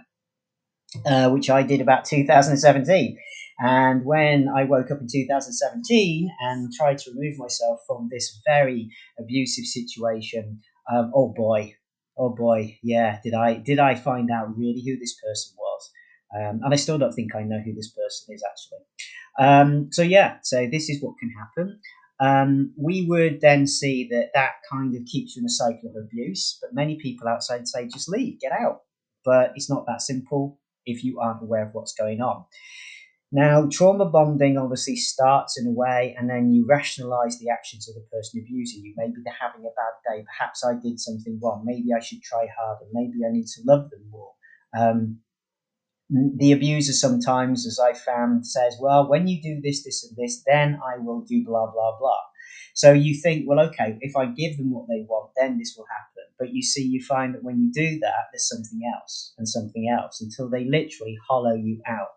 uh, 1.06 1.30
which 1.30 1.50
I 1.50 1.62
did 1.62 1.80
about 1.80 2.04
2017. 2.04 3.18
And 3.58 4.04
when 4.04 4.48
I 4.54 4.64
woke 4.64 4.90
up 4.90 5.00
in 5.00 5.08
2017 5.10 6.30
and 6.40 6.72
tried 6.74 6.98
to 6.98 7.10
remove 7.10 7.38
myself 7.38 7.80
from 7.86 8.08
this 8.10 8.40
very 8.46 8.90
abusive 9.18 9.64
situation, 9.64 10.60
um, 10.92 11.10
oh 11.14 11.32
boy, 11.34 11.74
oh 12.18 12.34
boy, 12.34 12.78
yeah, 12.82 13.18
did 13.24 13.32
I 13.32 13.54
did 13.54 13.78
I 13.78 13.94
find 13.94 14.30
out 14.30 14.56
really 14.56 14.82
who 14.84 14.98
this 14.98 15.14
person 15.14 15.56
was? 15.56 15.65
Um, 16.34 16.60
and 16.64 16.72
I 16.72 16.76
still 16.76 16.98
don't 16.98 17.12
think 17.12 17.34
I 17.34 17.42
know 17.42 17.60
who 17.64 17.74
this 17.74 17.92
person 17.92 18.34
is 18.34 18.42
actually. 18.42 18.84
Um, 19.38 19.88
so 19.92 20.02
yeah, 20.02 20.38
so 20.42 20.66
this 20.70 20.88
is 20.88 21.02
what 21.02 21.18
can 21.18 21.30
happen. 21.30 21.78
um, 22.20 22.72
we 22.76 23.06
would 23.06 23.40
then 23.40 23.66
see 23.66 24.08
that 24.10 24.30
that 24.34 24.52
kind 24.70 24.94
of 24.96 25.04
keeps 25.04 25.36
you 25.36 25.40
in 25.40 25.46
a 25.46 25.50
cycle 25.50 25.90
of 25.90 25.96
abuse. 26.02 26.58
But 26.60 26.74
many 26.74 26.96
people 26.96 27.28
outside 27.28 27.68
say, 27.68 27.88
just 27.88 28.08
leave, 28.08 28.40
get 28.40 28.52
out. 28.52 28.80
But 29.24 29.52
it's 29.54 29.68
not 29.68 29.86
that 29.86 30.02
simple 30.02 30.58
if 30.84 31.04
you 31.04 31.20
aren't 31.20 31.42
aware 31.42 31.66
of 31.66 31.74
what's 31.74 31.92
going 31.92 32.20
on. 32.20 32.44
Now, 33.32 33.68
trauma 33.70 34.06
bonding 34.06 34.56
obviously 34.56 34.96
starts 34.96 35.58
in 35.58 35.66
a 35.66 35.72
way, 35.72 36.14
and 36.16 36.30
then 36.30 36.52
you 36.52 36.64
rationalize 36.66 37.38
the 37.38 37.50
actions 37.50 37.88
of 37.88 37.96
the 37.96 38.06
person 38.12 38.40
abusing 38.40 38.82
you. 38.84 38.94
Maybe 38.96 39.14
they're 39.24 39.34
having 39.38 39.66
a 39.66 39.74
bad 39.74 40.16
day. 40.16 40.24
Perhaps 40.38 40.64
I 40.64 40.74
did 40.80 41.00
something 41.00 41.38
wrong. 41.42 41.64
Maybe 41.66 41.88
I 41.94 42.00
should 42.00 42.22
try 42.22 42.46
harder. 42.56 42.86
Maybe 42.92 43.18
I 43.28 43.32
need 43.32 43.46
to 43.46 43.62
love 43.64 43.90
them 43.90 44.08
more. 44.10 44.32
Um, 44.78 45.18
the 46.08 46.52
abuser 46.52 46.92
sometimes, 46.92 47.66
as 47.66 47.80
I 47.80 47.92
found, 47.92 48.46
says, 48.46 48.76
Well, 48.80 49.08
when 49.08 49.26
you 49.26 49.42
do 49.42 49.60
this, 49.60 49.82
this, 49.82 50.04
and 50.04 50.16
this, 50.16 50.42
then 50.46 50.78
I 50.84 50.98
will 50.98 51.22
do 51.22 51.44
blah, 51.44 51.66
blah, 51.66 51.98
blah. 51.98 52.20
So 52.74 52.92
you 52.92 53.20
think, 53.20 53.44
Well, 53.46 53.60
okay, 53.68 53.98
if 54.00 54.16
I 54.16 54.26
give 54.26 54.56
them 54.56 54.70
what 54.72 54.86
they 54.88 55.04
want, 55.08 55.32
then 55.36 55.58
this 55.58 55.74
will 55.76 55.86
happen. 55.90 56.24
But 56.38 56.54
you 56.54 56.62
see, 56.62 56.82
you 56.82 57.02
find 57.02 57.34
that 57.34 57.42
when 57.42 57.60
you 57.60 57.72
do 57.72 57.98
that, 58.00 58.28
there's 58.30 58.48
something 58.48 58.80
else 58.94 59.34
and 59.38 59.48
something 59.48 59.88
else 59.88 60.20
until 60.20 60.48
they 60.48 60.64
literally 60.64 61.16
hollow 61.28 61.54
you 61.54 61.80
out. 61.86 62.08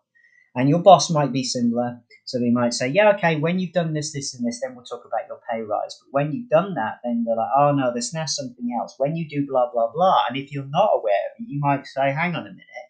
And 0.56 0.68
your 0.68 0.80
boss 0.80 1.10
might 1.10 1.32
be 1.32 1.44
similar. 1.44 2.02
So 2.26 2.40
they 2.40 2.52
might 2.52 2.76
say, 2.76 2.90
Yeah, 2.90 3.14
okay, 3.16 3.38
when 3.38 3.58
you've 3.58 3.74
done 3.74 3.94
this, 3.94 4.14
this, 4.14 4.36
and 4.36 4.46
this, 4.46 4.62
then 4.62 4.76
we'll 4.76 4.86
talk 4.86 5.04
about 5.04 5.28
your 5.28 5.40
pay 5.50 5.62
rise. 5.62 6.00
But 6.00 6.10
when 6.12 6.32
you've 6.32 6.50
done 6.50 6.76
that, 6.76 7.00
then 7.04 7.24
they're 7.26 7.36
like, 7.36 7.50
Oh, 7.58 7.72
no, 7.72 7.92
there's 7.92 8.14
now 8.14 8.26
something 8.28 8.70
else. 8.80 8.94
When 9.00 9.16
you 9.16 9.28
do 9.28 9.48
blah, 9.50 9.72
blah, 9.74 9.92
blah. 9.92 10.26
And 10.28 10.38
if 10.38 10.52
you're 10.52 10.70
not 10.70 10.92
aware 10.94 11.26
of 11.34 11.40
it, 11.40 11.48
you 11.48 11.60
might 11.60 11.88
say, 11.88 12.12
Hang 12.12 12.36
on 12.36 12.46
a 12.46 12.52
minute 12.52 12.89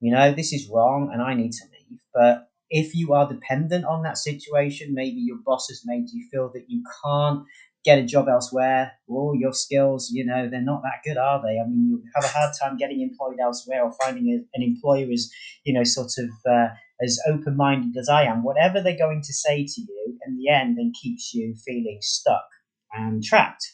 you 0.00 0.12
know, 0.12 0.32
this 0.32 0.52
is 0.52 0.68
wrong 0.68 1.10
and 1.12 1.22
I 1.22 1.34
need 1.34 1.52
to 1.52 1.64
leave. 1.72 2.00
But 2.14 2.48
if 2.70 2.94
you 2.94 3.14
are 3.14 3.28
dependent 3.28 3.84
on 3.84 4.02
that 4.02 4.18
situation, 4.18 4.94
maybe 4.94 5.20
your 5.20 5.38
boss 5.44 5.68
has 5.68 5.82
made 5.84 6.10
you 6.10 6.26
feel 6.30 6.50
that 6.54 6.64
you 6.68 6.82
can't 7.04 7.44
get 7.84 7.98
a 8.00 8.04
job 8.04 8.28
elsewhere, 8.28 8.90
or 9.06 9.36
your 9.36 9.52
skills, 9.52 10.10
you 10.12 10.26
know, 10.26 10.48
they're 10.50 10.60
not 10.60 10.82
that 10.82 11.04
good, 11.04 11.16
are 11.16 11.40
they? 11.40 11.60
I 11.60 11.68
mean, 11.68 11.88
you 11.88 12.02
have 12.16 12.24
a 12.24 12.36
hard 12.36 12.52
time 12.60 12.76
getting 12.76 13.00
employed 13.00 13.38
elsewhere 13.40 13.84
or 13.84 13.92
finding 14.02 14.26
a, 14.30 14.58
an 14.58 14.62
employer 14.64 15.06
is, 15.08 15.32
you 15.62 15.72
know, 15.72 15.84
sort 15.84 16.10
of 16.18 16.30
uh, 16.50 16.66
as 17.00 17.20
open 17.28 17.56
minded 17.56 17.96
as 17.96 18.08
I 18.08 18.24
am. 18.24 18.42
Whatever 18.42 18.82
they're 18.82 18.98
going 18.98 19.22
to 19.22 19.32
say 19.32 19.64
to 19.64 19.80
you 19.80 20.18
in 20.26 20.36
the 20.36 20.48
end 20.48 20.76
then 20.76 20.92
keeps 21.00 21.32
you 21.32 21.54
feeling 21.64 21.98
stuck 22.00 22.48
and 22.92 23.22
trapped 23.22 23.64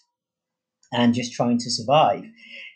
and 0.93 1.15
just 1.15 1.33
trying 1.33 1.57
to 1.59 1.71
survive. 1.71 2.25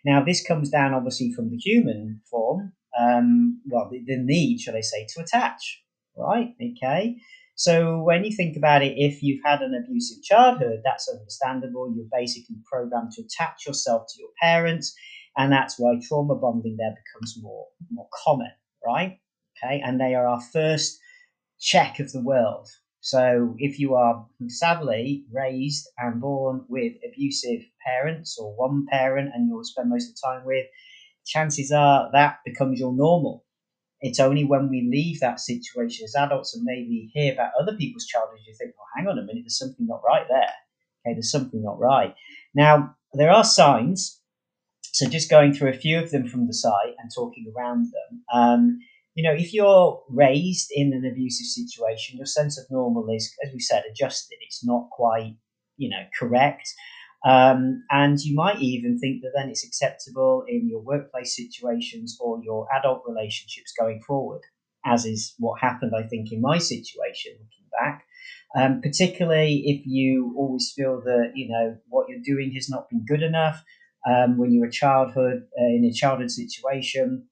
Now, 0.06 0.24
this 0.24 0.42
comes 0.42 0.70
down 0.70 0.94
obviously 0.94 1.32
from 1.34 1.50
the 1.50 1.58
human 1.58 2.22
form, 2.30 2.72
um, 2.98 3.60
well, 3.66 3.88
the, 3.90 4.02
the 4.06 4.16
need, 4.16 4.60
should 4.60 4.74
I 4.74 4.80
say, 4.80 5.06
to 5.14 5.22
attach, 5.22 5.82
right? 6.16 6.54
Okay. 6.60 7.16
So 7.54 8.02
when 8.02 8.24
you 8.24 8.30
think 8.36 8.56
about 8.56 8.82
it, 8.82 8.94
if 8.98 9.22
you've 9.22 9.42
had 9.44 9.62
an 9.62 9.74
abusive 9.74 10.22
childhood, 10.22 10.82
that's 10.84 11.08
understandable. 11.08 11.92
You're 11.94 12.06
basically 12.12 12.56
programmed 12.70 13.12
to 13.12 13.22
attach 13.22 13.66
yourself 13.66 14.06
to 14.08 14.20
your 14.20 14.28
parents, 14.42 14.94
and 15.38 15.50
that's 15.50 15.78
why 15.78 15.98
trauma 16.06 16.34
bonding 16.34 16.76
there 16.78 16.94
becomes 16.94 17.38
more 17.40 17.66
more 17.90 18.08
common, 18.24 18.50
right? 18.84 19.18
Okay, 19.56 19.80
and 19.80 19.98
they 19.98 20.14
are 20.14 20.26
our 20.26 20.40
first 20.52 20.98
check 21.58 21.98
of 21.98 22.12
the 22.12 22.20
world. 22.22 22.68
So 23.00 23.54
if 23.58 23.78
you 23.78 23.94
are 23.94 24.26
sadly 24.48 25.24
raised 25.32 25.88
and 25.98 26.20
born 26.20 26.64
with 26.68 26.94
abusive 27.06 27.62
parents 27.86 28.36
or 28.38 28.54
one 28.56 28.86
parent, 28.90 29.30
and 29.32 29.48
you'll 29.48 29.64
spend 29.64 29.90
most 29.90 30.10
of 30.10 30.16
the 30.16 30.22
time 30.26 30.44
with, 30.44 30.66
chances 31.26 31.72
are 31.72 32.08
that 32.12 32.38
becomes 32.44 32.80
your 32.80 32.92
normal. 32.92 33.44
It's 34.00 34.20
only 34.20 34.44
when 34.44 34.68
we 34.68 34.88
leave 34.90 35.20
that 35.20 35.40
situation 35.40 36.04
as 36.04 36.14
adults 36.14 36.54
and 36.54 36.64
maybe 36.64 37.10
hear 37.12 37.32
about 37.32 37.52
other 37.60 37.76
people's 37.76 38.06
childhood, 38.06 38.40
you 38.46 38.54
think, 38.54 38.72
well, 38.76 38.86
hang 38.96 39.08
on 39.08 39.18
a 39.18 39.22
minute, 39.22 39.42
there's 39.44 39.58
something 39.58 39.86
not 39.86 40.02
right 40.06 40.26
there. 40.28 40.52
Okay, 41.04 41.14
there's 41.14 41.30
something 41.30 41.62
not 41.62 41.78
right. 41.78 42.14
Now, 42.54 42.94
there 43.12 43.30
are 43.30 43.44
signs. 43.44 44.20
So, 44.82 45.08
just 45.08 45.30
going 45.30 45.52
through 45.52 45.70
a 45.70 45.74
few 45.74 45.98
of 45.98 46.10
them 46.10 46.26
from 46.26 46.46
the 46.46 46.54
site 46.54 46.94
and 46.98 47.10
talking 47.14 47.52
around 47.54 47.92
them. 47.92 48.22
Um, 48.32 48.78
you 49.14 49.22
know, 49.22 49.34
if 49.34 49.52
you're 49.52 50.02
raised 50.08 50.70
in 50.70 50.92
an 50.92 51.04
abusive 51.10 51.46
situation, 51.46 52.18
your 52.18 52.26
sense 52.26 52.58
of 52.58 52.70
normal 52.70 53.08
is, 53.10 53.34
as 53.44 53.52
we 53.52 53.60
said, 53.60 53.84
adjusted. 53.90 54.36
It's 54.42 54.64
not 54.64 54.88
quite, 54.90 55.36
you 55.76 55.88
know, 55.88 56.04
correct. 56.18 56.68
Um, 57.24 57.84
and 57.90 58.20
you 58.20 58.34
might 58.34 58.60
even 58.60 58.98
think 58.98 59.22
that 59.22 59.32
then 59.34 59.48
it's 59.48 59.64
acceptable 59.66 60.44
in 60.46 60.68
your 60.68 60.80
workplace 60.80 61.34
situations 61.34 62.16
or 62.20 62.42
your 62.42 62.68
adult 62.74 63.02
relationships 63.06 63.72
going 63.78 64.00
forward, 64.06 64.42
as 64.84 65.04
is 65.04 65.34
what 65.38 65.60
happened, 65.60 65.92
I 65.96 66.06
think, 66.06 66.30
in 66.30 66.40
my 66.40 66.58
situation 66.58 67.32
looking 67.32 67.68
back. 67.78 68.04
Um, 68.56 68.80
particularly 68.80 69.62
if 69.66 69.86
you 69.86 70.34
always 70.36 70.72
feel 70.74 71.02
that 71.04 71.32
you 71.34 71.48
know 71.48 71.76
what 71.88 72.08
you're 72.08 72.22
doing 72.24 72.52
has 72.54 72.70
not 72.70 72.88
been 72.88 73.04
good 73.04 73.22
enough 73.22 73.62
um, 74.08 74.38
when 74.38 74.52
you're 74.52 74.68
a 74.68 74.70
childhood 74.70 75.42
uh, 75.60 75.66
in 75.66 75.84
a 75.84 75.92
childhood 75.92 76.30
situation, 76.30 77.26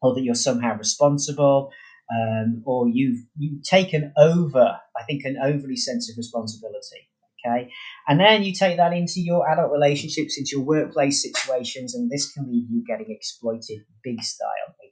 or 0.00 0.14
that 0.14 0.22
you're 0.22 0.34
somehow 0.34 0.76
responsible, 0.78 1.70
um, 2.14 2.62
or 2.64 2.88
you've 2.88 3.24
you've 3.36 3.62
taken 3.64 4.12
over. 4.16 4.78
I 4.96 5.02
think 5.04 5.24
an 5.24 5.38
overly 5.42 5.76
sense 5.76 6.08
of 6.08 6.16
responsibility 6.16 7.08
Okay. 7.46 7.70
And 8.08 8.18
then 8.18 8.42
you 8.42 8.52
take 8.54 8.76
that 8.78 8.92
into 8.92 9.20
your 9.20 9.50
adult 9.50 9.70
relationships, 9.70 10.38
into 10.38 10.50
your 10.52 10.64
workplace 10.64 11.22
situations, 11.22 11.94
and 11.94 12.10
this 12.10 12.32
can 12.32 12.50
leave 12.50 12.70
you 12.70 12.82
getting 12.86 13.06
exploited 13.10 13.84
big 14.02 14.22
style. 14.22 14.48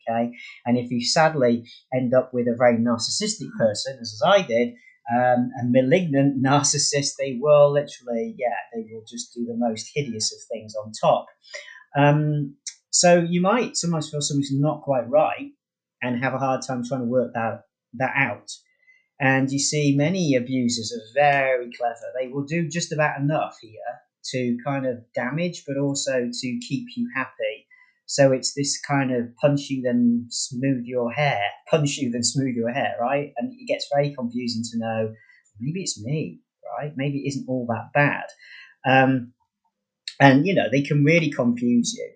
Okay. 0.09 0.33
And 0.67 0.77
if 0.77 0.91
you 0.91 1.05
sadly 1.05 1.65
end 1.95 2.13
up 2.15 2.35
with 2.35 2.47
a 2.49 2.57
very 2.57 2.77
narcissistic 2.77 3.49
person, 3.59 3.99
as 4.01 4.21
I 4.25 4.43
did, 4.43 4.75
um, 5.11 5.51
a 5.61 5.65
malignant 5.65 6.43
narcissist, 6.45 7.13
they 7.19 7.39
will 7.41 7.73
literally, 7.73 8.35
yeah, 8.39 8.57
they 8.75 8.87
will 8.91 9.05
just 9.09 9.35
do 9.35 9.45
the 9.45 9.57
most 9.57 9.91
hideous 9.95 10.33
of 10.33 10.39
things 10.51 10.75
on 10.75 10.93
top. 10.93 11.27
Um, 11.97 12.57
so 12.91 13.25
you 13.27 13.41
might 13.41 13.77
sometimes 13.77 14.11
feel 14.11 14.21
something's 14.21 14.51
not 14.53 14.83
quite 14.83 15.09
right 15.09 15.51
and 16.03 16.23
have 16.23 16.35
a 16.35 16.39
hard 16.39 16.63
time 16.67 16.83
trying 16.85 17.01
to 17.01 17.07
work 17.07 17.33
that 17.35 17.63
that 17.95 18.13
out. 18.17 18.51
And 19.23 19.53
you 19.53 19.61
see, 19.61 19.95
many 19.97 20.35
abusers 20.35 20.93
are 20.93 21.15
very 21.15 21.71
clever. 21.79 22.13
They 22.19 22.27
will 22.27 22.43
do 22.43 22.69
just 22.69 22.93
about 22.93 23.21
enough 23.21 23.57
here 23.63 23.71
to 24.33 24.59
kind 24.67 24.85
of 24.85 24.99
damage, 25.15 25.63
but 25.65 25.79
also 25.79 26.29
to 26.33 26.61
keep 26.69 26.89
you 26.97 27.09
happy. 27.15 27.69
So 28.07 28.33
it's 28.33 28.53
this 28.53 28.81
kind 28.81 29.15
of 29.15 29.35
punch 29.37 29.71
you, 29.71 29.81
then 29.81 30.27
smooth 30.29 30.83
your 30.87 31.13
hair, 31.13 31.41
punch 31.71 31.99
you, 31.99 32.11
then 32.11 32.25
smooth 32.25 32.57
your 32.57 32.73
hair, 32.73 32.97
right? 33.01 33.33
And 33.37 33.53
it 33.53 33.69
gets 33.69 33.89
very 33.95 34.13
confusing 34.13 34.65
to 34.73 34.79
know 34.79 35.15
maybe 35.61 35.83
it's 35.83 36.03
me, 36.03 36.41
right? 36.77 36.93
Maybe 36.97 37.19
it 37.19 37.29
isn't 37.29 37.49
all 37.49 37.65
that 37.69 37.93
bad. 37.95 38.25
Um, 38.85 39.35
and, 40.19 40.45
you 40.45 40.55
know, 40.57 40.67
they 40.69 40.83
can 40.83 41.05
really 41.05 41.31
confuse 41.31 41.95
you. 41.95 42.11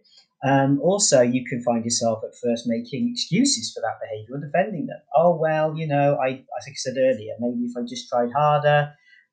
Um, 0.47 0.81
also, 0.83 1.23
you 1.23 1.45
can 1.45 1.63
find 1.63 1.85
yourself 1.85 2.23
at 2.23 2.39
first 2.41 2.65
making 2.67 3.11
excuses 3.11 3.73
for 3.75 3.81
that 3.81 3.99
behavior 4.01 4.37
or 4.37 4.47
defending 4.47 4.87
them. 4.87 5.01
Oh, 5.15 5.37
well, 5.37 5.77
you 5.77 5.89
know, 5.89 6.17
I, 6.23 6.29
I 6.29 6.61
think 6.65 6.77
I 6.77 6.79
said 6.79 6.95
earlier, 6.99 7.35
maybe 7.41 7.65
if 7.65 7.77
I 7.77 7.83
just 7.83 8.09
tried 8.09 8.31
harder, 8.33 8.93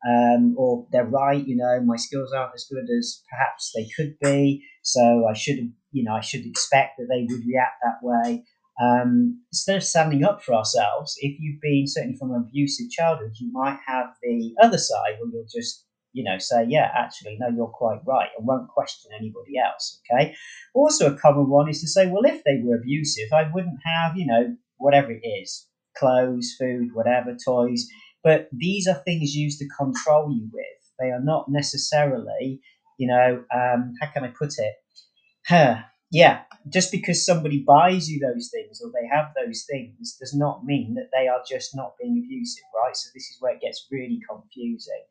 um, 0.10 0.56
or 0.58 0.88
they're 0.92 1.06
right, 1.06 1.46
you 1.46 1.56
know, 1.56 1.82
my 1.82 1.98
skills 1.98 2.34
aren't 2.34 2.56
as 2.56 2.66
good 2.70 2.88
as 2.98 3.22
perhaps 3.30 3.72
they 3.76 3.88
could 3.96 4.18
be, 4.22 4.66
so 4.82 5.28
I 5.30 5.34
should, 5.34 5.72
you 5.92 6.04
know, 6.04 6.14
I 6.14 6.22
should 6.22 6.46
expect 6.46 6.98
that 6.98 7.08
they 7.10 7.28
would 7.30 7.46
react 7.46 7.84
that 7.84 8.00
way. 8.02 8.44
Um, 8.82 9.44
instead 9.52 9.78
of 9.78 9.84
standing 9.84 10.24
up 10.24 10.44
for 10.44 10.56
ourselves, 10.56 11.16
if 11.20 11.40
you've 11.40 11.62
been 11.62 11.86
certainly 11.86 12.18
from 12.18 12.32
an 12.32 12.48
abusive 12.48 12.90
childhood, 12.90 13.34
you 13.40 13.52
might 13.54 13.78
have 13.86 14.08
the 14.24 14.56
other 14.62 14.80
side 14.80 15.18
where 15.20 15.30
you'll 15.32 15.46
just 15.46 15.86
you 16.14 16.24
know, 16.24 16.38
say, 16.38 16.66
yeah, 16.68 16.92
actually, 16.96 17.38
no, 17.40 17.50
you're 17.50 17.68
quite 17.68 18.00
right, 18.06 18.30
and 18.38 18.48
won't 18.48 18.70
question 18.70 19.12
anybody 19.18 19.58
else. 19.58 20.00
Okay. 20.12 20.36
Also, 20.74 21.14
a 21.14 21.18
common 21.18 21.50
one 21.50 21.70
is 21.70 21.82
to 21.82 21.88
say, 21.88 22.08
well, 22.08 22.26
if 22.26 22.44
they 22.44 22.62
were 22.64 22.78
abusive, 22.78 23.34
I 23.34 23.50
wouldn't 23.54 23.80
have, 23.84 24.16
you 24.16 24.26
know, 24.26 24.56
whatever 24.78 25.12
it 25.12 25.26
is 25.26 25.68
clothes, 25.98 26.56
food, 26.60 26.90
whatever, 26.94 27.36
toys. 27.46 27.88
But 28.24 28.50
these 28.52 28.88
are 28.88 28.96
things 29.06 29.36
used 29.36 29.60
to 29.60 29.68
control 29.78 30.32
you 30.34 30.50
with. 30.52 30.64
They 31.00 31.12
are 31.12 31.22
not 31.22 31.50
necessarily, 31.50 32.62
you 32.98 33.08
know, 33.08 33.44
um, 33.54 33.94
how 34.02 34.08
can 34.12 34.24
I 34.24 34.30
put 34.30 34.54
it? 34.58 34.74
Huh. 35.48 35.78
Yeah, 36.12 36.44
just 36.70 36.92
because 36.92 37.26
somebody 37.26 37.64
buys 37.66 38.08
you 38.10 38.20
those 38.20 38.50
things 38.54 38.82
or 38.82 38.92
they 38.94 39.08
have 39.08 39.34
those 39.36 39.66
things 39.70 40.16
does 40.20 40.34
not 40.34 40.64
mean 40.64 40.94
that 40.94 41.10
they 41.12 41.28
are 41.28 41.42
just 41.48 41.76
not 41.76 41.96
being 42.00 42.24
abusive, 42.24 42.64
right? 42.84 42.96
So 42.96 43.10
this 43.14 43.24
is 43.24 43.38
where 43.40 43.56
it 43.56 43.62
gets 43.62 43.88
really 43.92 44.20
confusing. 44.30 45.04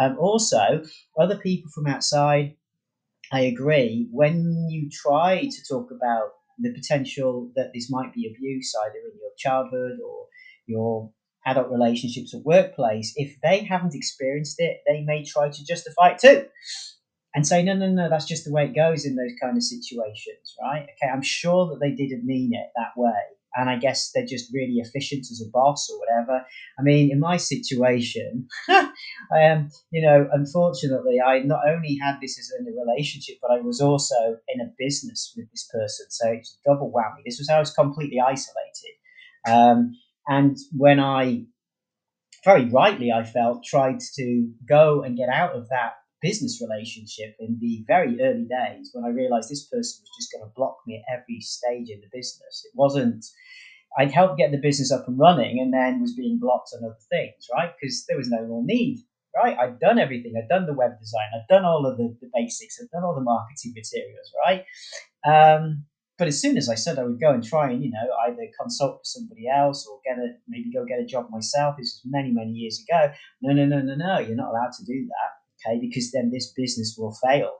Um, 0.00 0.18
also, 0.18 0.82
other 1.18 1.36
people 1.36 1.70
from 1.74 1.86
outside, 1.86 2.56
I 3.32 3.40
agree, 3.42 4.08
when 4.10 4.66
you 4.70 4.88
try 4.90 5.42
to 5.42 5.64
talk 5.68 5.90
about 5.90 6.30
the 6.58 6.72
potential 6.72 7.52
that 7.54 7.72
this 7.74 7.90
might 7.90 8.12
be 8.14 8.26
abuse 8.26 8.74
either 8.86 8.98
in 9.12 9.18
your 9.20 9.30
childhood 9.38 9.98
or 10.04 10.26
your 10.66 11.12
adult 11.46 11.70
relationships 11.70 12.34
or 12.34 12.42
workplace, 12.42 13.12
if 13.16 13.36
they 13.42 13.60
haven't 13.64 13.94
experienced 13.94 14.56
it, 14.58 14.78
they 14.86 15.02
may 15.02 15.24
try 15.24 15.50
to 15.50 15.64
justify 15.64 16.10
it 16.10 16.18
too 16.18 16.46
and 17.34 17.46
say, 17.46 17.62
no, 17.62 17.74
no, 17.74 17.88
no, 17.88 18.08
that's 18.08 18.26
just 18.26 18.44
the 18.44 18.52
way 18.52 18.64
it 18.64 18.74
goes 18.74 19.04
in 19.04 19.16
those 19.16 19.36
kind 19.40 19.56
of 19.56 19.62
situations, 19.62 20.56
right? 20.60 20.82
Okay, 20.82 21.12
I'm 21.12 21.22
sure 21.22 21.68
that 21.68 21.78
they 21.80 21.92
didn't 21.92 22.24
mean 22.24 22.52
it 22.54 22.70
that 22.74 22.92
way. 22.96 23.12
And 23.54 23.68
I 23.68 23.76
guess 23.76 24.10
they're 24.12 24.26
just 24.26 24.52
really 24.52 24.76
efficient 24.76 25.26
as 25.30 25.42
a 25.44 25.50
boss 25.50 25.90
or 25.90 25.98
whatever. 25.98 26.44
I 26.78 26.82
mean, 26.82 27.10
in 27.10 27.20
my 27.20 27.36
situation, 27.36 28.48
you 28.68 30.02
know, 30.02 30.28
unfortunately, 30.32 31.18
I 31.24 31.40
not 31.40 31.60
only 31.68 31.98
had 32.02 32.18
this 32.20 32.38
as 32.38 32.52
a 32.58 32.64
relationship, 32.64 33.36
but 33.42 33.50
I 33.50 33.60
was 33.60 33.80
also 33.80 34.36
in 34.48 34.60
a 34.60 34.72
business 34.78 35.32
with 35.36 35.50
this 35.50 35.68
person, 35.72 36.06
so 36.10 36.28
it's 36.30 36.58
double 36.64 36.92
whammy. 36.92 37.22
This 37.24 37.38
was 37.38 37.48
how 37.48 37.56
I 37.56 37.60
was 37.60 37.72
completely 37.72 38.20
isolated, 38.20 38.94
um, 39.48 39.96
and 40.28 40.56
when 40.76 41.00
I 41.00 41.44
very 42.44 42.64
rightly, 42.66 43.12
I 43.12 43.24
felt, 43.24 43.64
tried 43.64 44.00
to 44.16 44.50
go 44.66 45.02
and 45.02 45.16
get 45.16 45.28
out 45.28 45.52
of 45.54 45.68
that 45.68 45.92
business 46.22 46.60
relationship 46.60 47.36
in 47.38 47.58
the 47.60 47.84
very 47.86 48.20
early 48.20 48.46
days 48.46 48.90
when 48.92 49.04
I 49.04 49.14
realized 49.14 49.48
this 49.48 49.66
person 49.66 50.02
was 50.02 50.10
just 50.18 50.32
going 50.32 50.44
to 50.44 50.52
block 50.54 50.78
me 50.86 50.96
at 50.96 51.18
every 51.18 51.40
stage 51.40 51.88
in 51.88 52.00
the 52.00 52.10
business. 52.12 52.64
It 52.64 52.72
wasn't, 52.74 53.24
I'd 53.98 54.12
helped 54.12 54.38
get 54.38 54.50
the 54.52 54.58
business 54.58 54.92
up 54.92 55.08
and 55.08 55.18
running 55.18 55.58
and 55.60 55.72
then 55.72 56.00
was 56.00 56.14
being 56.14 56.38
blocked 56.40 56.70
on 56.74 56.84
other 56.84 56.96
things, 57.10 57.46
right? 57.54 57.72
Because 57.80 58.04
there 58.08 58.18
was 58.18 58.28
no 58.28 58.46
more 58.46 58.62
need, 58.64 58.98
right? 59.34 59.56
I'd 59.58 59.80
done 59.80 59.98
everything. 59.98 60.34
I'd 60.36 60.48
done 60.48 60.66
the 60.66 60.74
web 60.74 60.98
design. 60.98 61.28
I'd 61.34 61.52
done 61.52 61.64
all 61.64 61.86
of 61.86 61.96
the, 61.96 62.16
the 62.20 62.30
basics. 62.34 62.78
I'd 62.80 62.90
done 62.90 63.04
all 63.04 63.14
the 63.14 63.20
marketing 63.20 63.72
materials, 63.74 64.32
right? 64.46 64.64
Um, 65.26 65.84
but 66.18 66.28
as 66.28 66.38
soon 66.38 66.58
as 66.58 66.68
I 66.68 66.74
said 66.74 66.98
I 66.98 67.04
would 67.04 67.18
go 67.18 67.32
and 67.32 67.42
try 67.42 67.70
and, 67.70 67.82
you 67.82 67.90
know, 67.90 68.06
either 68.28 68.46
consult 68.60 68.98
with 68.98 69.06
somebody 69.06 69.48
else 69.48 69.88
or 69.90 70.00
get 70.04 70.18
a 70.18 70.34
maybe 70.46 70.70
go 70.70 70.84
get 70.84 71.00
a 71.00 71.06
job 71.06 71.28
myself, 71.30 71.76
this 71.78 72.02
was 72.04 72.12
many, 72.12 72.30
many 72.30 72.52
years 72.52 72.84
ago. 72.86 73.10
No, 73.40 73.54
no, 73.54 73.64
no, 73.64 73.80
no, 73.80 73.94
no, 73.94 74.18
you're 74.18 74.36
not 74.36 74.50
allowed 74.50 74.72
to 74.72 74.84
do 74.84 75.06
that. 75.06 75.39
Okay, 75.66 75.78
because 75.80 76.10
then 76.12 76.30
this 76.30 76.52
business 76.56 76.96
will 76.98 77.16
fail. 77.24 77.50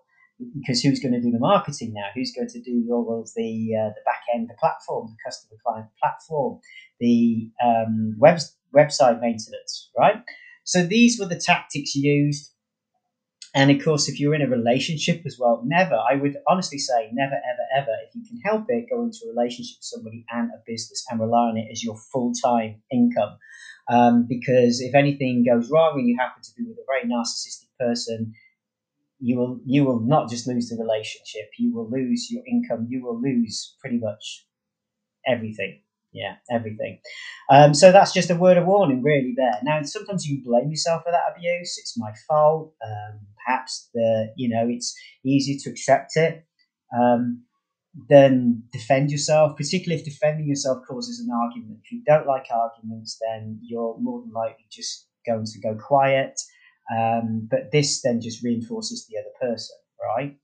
Because 0.59 0.81
who's 0.81 1.01
going 1.01 1.13
to 1.13 1.21
do 1.21 1.31
the 1.31 1.39
marketing 1.39 1.93
now? 1.93 2.07
Who's 2.15 2.33
going 2.35 2.49
to 2.49 2.63
do 2.63 2.87
all 2.91 3.21
of 3.21 3.29
the 3.37 3.77
uh, 3.77 3.89
the 3.89 4.01
back 4.07 4.23
end, 4.35 4.49
the 4.49 4.55
platform, 4.59 5.09
the 5.09 5.31
customer 5.31 5.59
client 5.65 5.87
platform, 6.03 6.61
the 6.99 7.51
um, 7.63 8.15
web, 8.19 8.39
website 8.75 9.21
maintenance, 9.21 9.91
right? 9.99 10.23
So 10.65 10.83
these 10.83 11.19
were 11.21 11.27
the 11.27 11.39
tactics 11.39 11.95
used 11.95 12.51
and 13.53 13.71
of 13.71 13.85
course, 13.85 14.09
if 14.09 14.21
you're 14.21 14.35
in 14.35 14.43
a 14.43 14.49
relationship 14.49 15.23
as 15.27 15.37
well, 15.39 15.63
never, 15.67 15.97
I 15.97 16.15
would 16.15 16.37
honestly 16.47 16.79
say, 16.79 17.11
never, 17.13 17.35
ever, 17.35 17.83
ever, 17.83 17.97
if 18.07 18.15
you 18.15 18.23
can 18.23 18.41
help 18.45 18.67
it, 18.69 18.87
go 18.89 19.03
into 19.03 19.19
a 19.27 19.31
relationship 19.31 19.79
with 19.79 19.85
somebody 19.85 20.25
and 20.31 20.51
a 20.51 20.63
business 20.67 21.05
and 21.11 21.21
rely 21.21 21.49
on 21.49 21.57
it 21.57 21.67
as 21.71 21.83
your 21.83 21.97
full 21.97 22.33
time 22.33 22.83
income. 22.93 23.39
Um, 23.91 24.27
because 24.29 24.81
if 24.81 24.95
anything 24.95 25.45
goes 25.45 25.71
wrong 25.71 25.99
and 25.99 26.09
you 26.09 26.17
happen 26.19 26.43
to 26.43 26.51
be 26.57 26.65
with 26.65 26.79
a 26.79 26.87
very 26.87 27.11
narcissistic 27.11 27.69
person, 27.79 28.33
you 29.19 29.37
will 29.37 29.61
you 29.67 29.85
will 29.85 30.01
not 30.01 30.31
just 30.31 30.47
lose 30.47 30.69
the 30.69 30.77
relationship, 30.77 31.51
you 31.59 31.75
will 31.75 31.91
lose 31.91 32.31
your 32.31 32.43
income, 32.47 32.87
you 32.89 33.03
will 33.05 33.21
lose 33.21 33.77
pretty 33.81 33.99
much 33.99 34.47
everything 35.27 35.81
yeah, 36.13 36.37
everything. 36.51 36.99
Um, 37.51 37.73
so 37.73 37.93
that's 37.93 38.13
just 38.13 38.31
a 38.31 38.35
word 38.35 38.57
of 38.57 38.67
warning, 38.67 39.03
really. 39.03 39.33
There. 39.37 39.59
Now, 39.63 39.81
sometimes 39.83 40.27
you 40.27 40.43
blame 40.45 40.71
yourself 40.71 41.05
for 41.05 41.13
that 41.13 41.35
abuse. 41.37 41.79
It's 41.79 41.97
my 41.97 42.13
fault. 42.27 42.75
Um, 42.85 43.21
perhaps 43.45 43.89
the 43.95 44.33
you 44.37 44.49
know 44.49 44.67
it's 44.69 44.95
easier 45.25 45.57
to 45.63 45.71
accept 45.71 46.17
it 46.17 46.45
um, 46.99 47.43
than 48.09 48.63
defend 48.73 49.11
yourself. 49.11 49.57
Particularly 49.57 50.01
if 50.01 50.07
defending 50.07 50.49
yourself 50.49 50.79
causes 50.89 51.21
an 51.21 51.31
argument. 51.33 51.81
If 51.85 51.93
you 51.93 52.03
don't 52.07 52.27
like 52.27 52.47
arguments, 52.51 53.19
then 53.21 53.59
you're 53.63 53.97
more 54.01 54.23
than 54.23 54.33
likely 54.33 54.67
just 54.71 55.07
going 55.27 55.45
to 55.45 55.61
go 55.61 55.75
quiet. 55.75 56.41
Um, 56.97 57.49
but 57.51 57.71
this 57.73 58.03
then 58.03 58.21
just 58.21 58.43
reinforces 58.43 59.07
the 59.07 59.19
other 59.19 59.53
person, 59.53 59.77
right? 60.03 60.37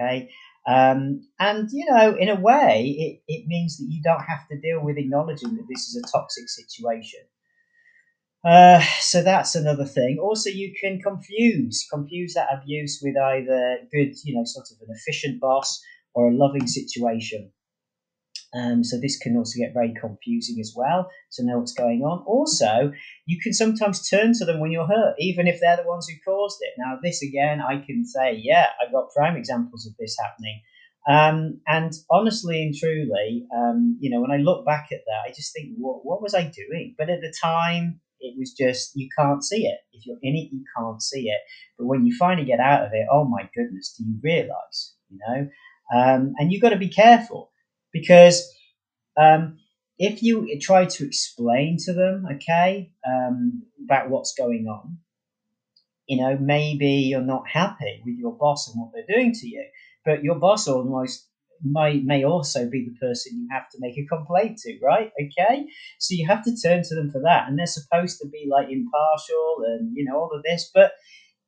Okay. 0.00 0.30
Um, 0.66 1.22
and, 1.40 1.68
you 1.72 1.86
know, 1.90 2.14
in 2.14 2.28
a 2.28 2.38
way, 2.38 3.22
it, 3.26 3.32
it 3.32 3.46
means 3.46 3.78
that 3.78 3.86
you 3.88 4.02
don't 4.02 4.22
have 4.22 4.46
to 4.48 4.60
deal 4.60 4.84
with 4.84 4.98
acknowledging 4.98 5.56
that 5.56 5.66
this 5.68 5.88
is 5.88 5.96
a 5.96 6.12
toxic 6.12 6.48
situation. 6.48 7.20
Uh, 8.44 8.80
so 9.00 9.22
that's 9.22 9.54
another 9.54 9.84
thing. 9.84 10.18
Also, 10.20 10.50
you 10.50 10.72
can 10.80 11.00
confuse 11.00 11.86
confuse 11.90 12.34
that 12.34 12.48
abuse 12.52 13.00
with 13.02 13.16
either 13.16 13.78
good, 13.90 14.14
you 14.24 14.34
know, 14.34 14.44
sort 14.44 14.66
of 14.70 14.76
an 14.86 14.94
efficient 14.94 15.40
boss 15.40 15.82
or 16.14 16.28
a 16.28 16.36
loving 16.36 16.66
situation. 16.66 17.52
Um, 18.54 18.82
so 18.82 18.98
this 18.98 19.18
can 19.18 19.36
also 19.36 19.58
get 19.58 19.74
very 19.74 19.92
confusing 20.00 20.58
as 20.58 20.72
well 20.74 21.10
to 21.32 21.44
know 21.44 21.58
what's 21.58 21.74
going 21.74 22.00
on. 22.00 22.24
Also, 22.26 22.92
you 23.26 23.38
can 23.42 23.52
sometimes 23.52 24.08
turn 24.08 24.32
to 24.34 24.44
them 24.46 24.58
when 24.58 24.70
you're 24.70 24.86
hurt, 24.86 25.16
even 25.18 25.46
if 25.46 25.60
they're 25.60 25.76
the 25.76 25.88
ones 25.88 26.08
who 26.08 26.14
caused 26.24 26.58
it. 26.62 26.72
Now, 26.78 26.98
this 27.02 27.22
again, 27.22 27.60
I 27.60 27.84
can 27.84 28.06
say, 28.06 28.40
yeah, 28.42 28.68
I've 28.80 28.92
got 28.92 29.12
prime 29.14 29.36
examples 29.36 29.86
of 29.86 29.94
this 29.98 30.16
happening. 30.18 30.62
Um, 31.08 31.60
and 31.66 31.92
honestly 32.10 32.62
and 32.62 32.74
truly, 32.74 33.46
um, 33.54 33.98
you 34.00 34.10
know, 34.10 34.20
when 34.20 34.30
I 34.30 34.36
look 34.36 34.64
back 34.64 34.88
at 34.92 35.00
that, 35.06 35.22
I 35.26 35.32
just 35.32 35.52
think, 35.54 35.72
what, 35.76 36.04
what 36.04 36.22
was 36.22 36.34
I 36.34 36.42
doing? 36.42 36.94
But 36.96 37.10
at 37.10 37.20
the 37.20 37.32
time, 37.42 38.00
it 38.20 38.34
was 38.38 38.52
just, 38.52 38.92
you 38.94 39.08
can't 39.16 39.44
see 39.44 39.66
it. 39.66 39.78
If 39.92 40.06
you're 40.06 40.18
in 40.22 40.36
it, 40.36 40.50
you 40.52 40.64
can't 40.76 41.02
see 41.02 41.28
it. 41.28 41.40
But 41.78 41.86
when 41.86 42.06
you 42.06 42.16
finally 42.18 42.46
get 42.46 42.60
out 42.60 42.84
of 42.84 42.92
it, 42.92 43.06
oh 43.12 43.24
my 43.24 43.48
goodness, 43.54 43.94
do 43.96 44.04
you 44.04 44.18
realize, 44.22 44.94
you 45.10 45.18
know? 45.26 45.48
Um, 45.94 46.34
and 46.38 46.52
you've 46.52 46.62
got 46.62 46.70
to 46.70 46.76
be 46.76 46.88
careful 46.88 47.50
because 47.92 48.52
um, 49.20 49.58
if 49.98 50.22
you 50.22 50.58
try 50.60 50.84
to 50.84 51.06
explain 51.06 51.76
to 51.86 51.92
them, 51.92 52.26
okay, 52.34 52.92
um, 53.06 53.62
about 53.84 54.10
what's 54.10 54.34
going 54.34 54.66
on, 54.66 54.98
you 56.06 56.20
know, 56.20 56.36
maybe 56.40 56.88
you're 56.88 57.20
not 57.20 57.48
happy 57.48 58.02
with 58.04 58.16
your 58.18 58.36
boss 58.36 58.68
and 58.68 58.80
what 58.80 58.92
they're 58.92 59.16
doing 59.16 59.32
to 59.32 59.46
you, 59.46 59.64
but 60.04 60.22
your 60.22 60.36
boss 60.36 60.66
almost 60.68 61.28
may, 61.62 62.00
may 62.00 62.24
also 62.24 62.68
be 62.68 62.84
the 62.84 63.06
person 63.06 63.38
you 63.38 63.48
have 63.50 63.68
to 63.70 63.78
make 63.80 63.98
a 63.98 64.06
complaint 64.06 64.58
to, 64.58 64.78
right? 64.82 65.10
Okay, 65.20 65.66
so 65.98 66.14
you 66.14 66.26
have 66.26 66.44
to 66.44 66.56
turn 66.56 66.82
to 66.84 66.94
them 66.94 67.10
for 67.10 67.20
that, 67.22 67.48
and 67.48 67.58
they're 67.58 67.66
supposed 67.66 68.18
to 68.20 68.28
be 68.28 68.48
like 68.50 68.68
impartial 68.70 69.56
and 69.66 69.92
you 69.94 70.04
know 70.04 70.16
all 70.16 70.30
of 70.32 70.42
this, 70.44 70.70
but 70.72 70.92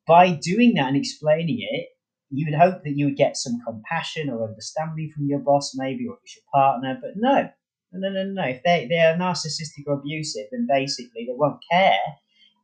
by 0.07 0.31
doing 0.33 0.74
that 0.74 0.88
and 0.88 0.96
explaining 0.96 1.59
it, 1.61 1.88
you 2.30 2.46
would 2.46 2.58
hope 2.58 2.82
that 2.84 2.96
you 2.96 3.06
would 3.06 3.16
get 3.16 3.36
some 3.36 3.60
compassion 3.66 4.30
or 4.30 4.48
understanding 4.48 5.10
from 5.14 5.26
your 5.26 5.40
boss, 5.40 5.72
maybe, 5.74 6.06
or 6.06 6.18
your 6.24 6.44
partner, 6.52 6.98
but 7.00 7.12
no, 7.16 7.48
no, 7.92 8.08
no, 8.08 8.24
no, 8.24 8.24
no. 8.32 8.48
If 8.48 8.62
they, 8.62 8.86
they 8.88 8.98
are 8.98 9.16
narcissistic 9.16 9.84
or 9.86 9.94
abusive, 9.94 10.46
then 10.52 10.66
basically 10.68 11.26
they 11.26 11.34
won't 11.34 11.62
care 11.70 11.98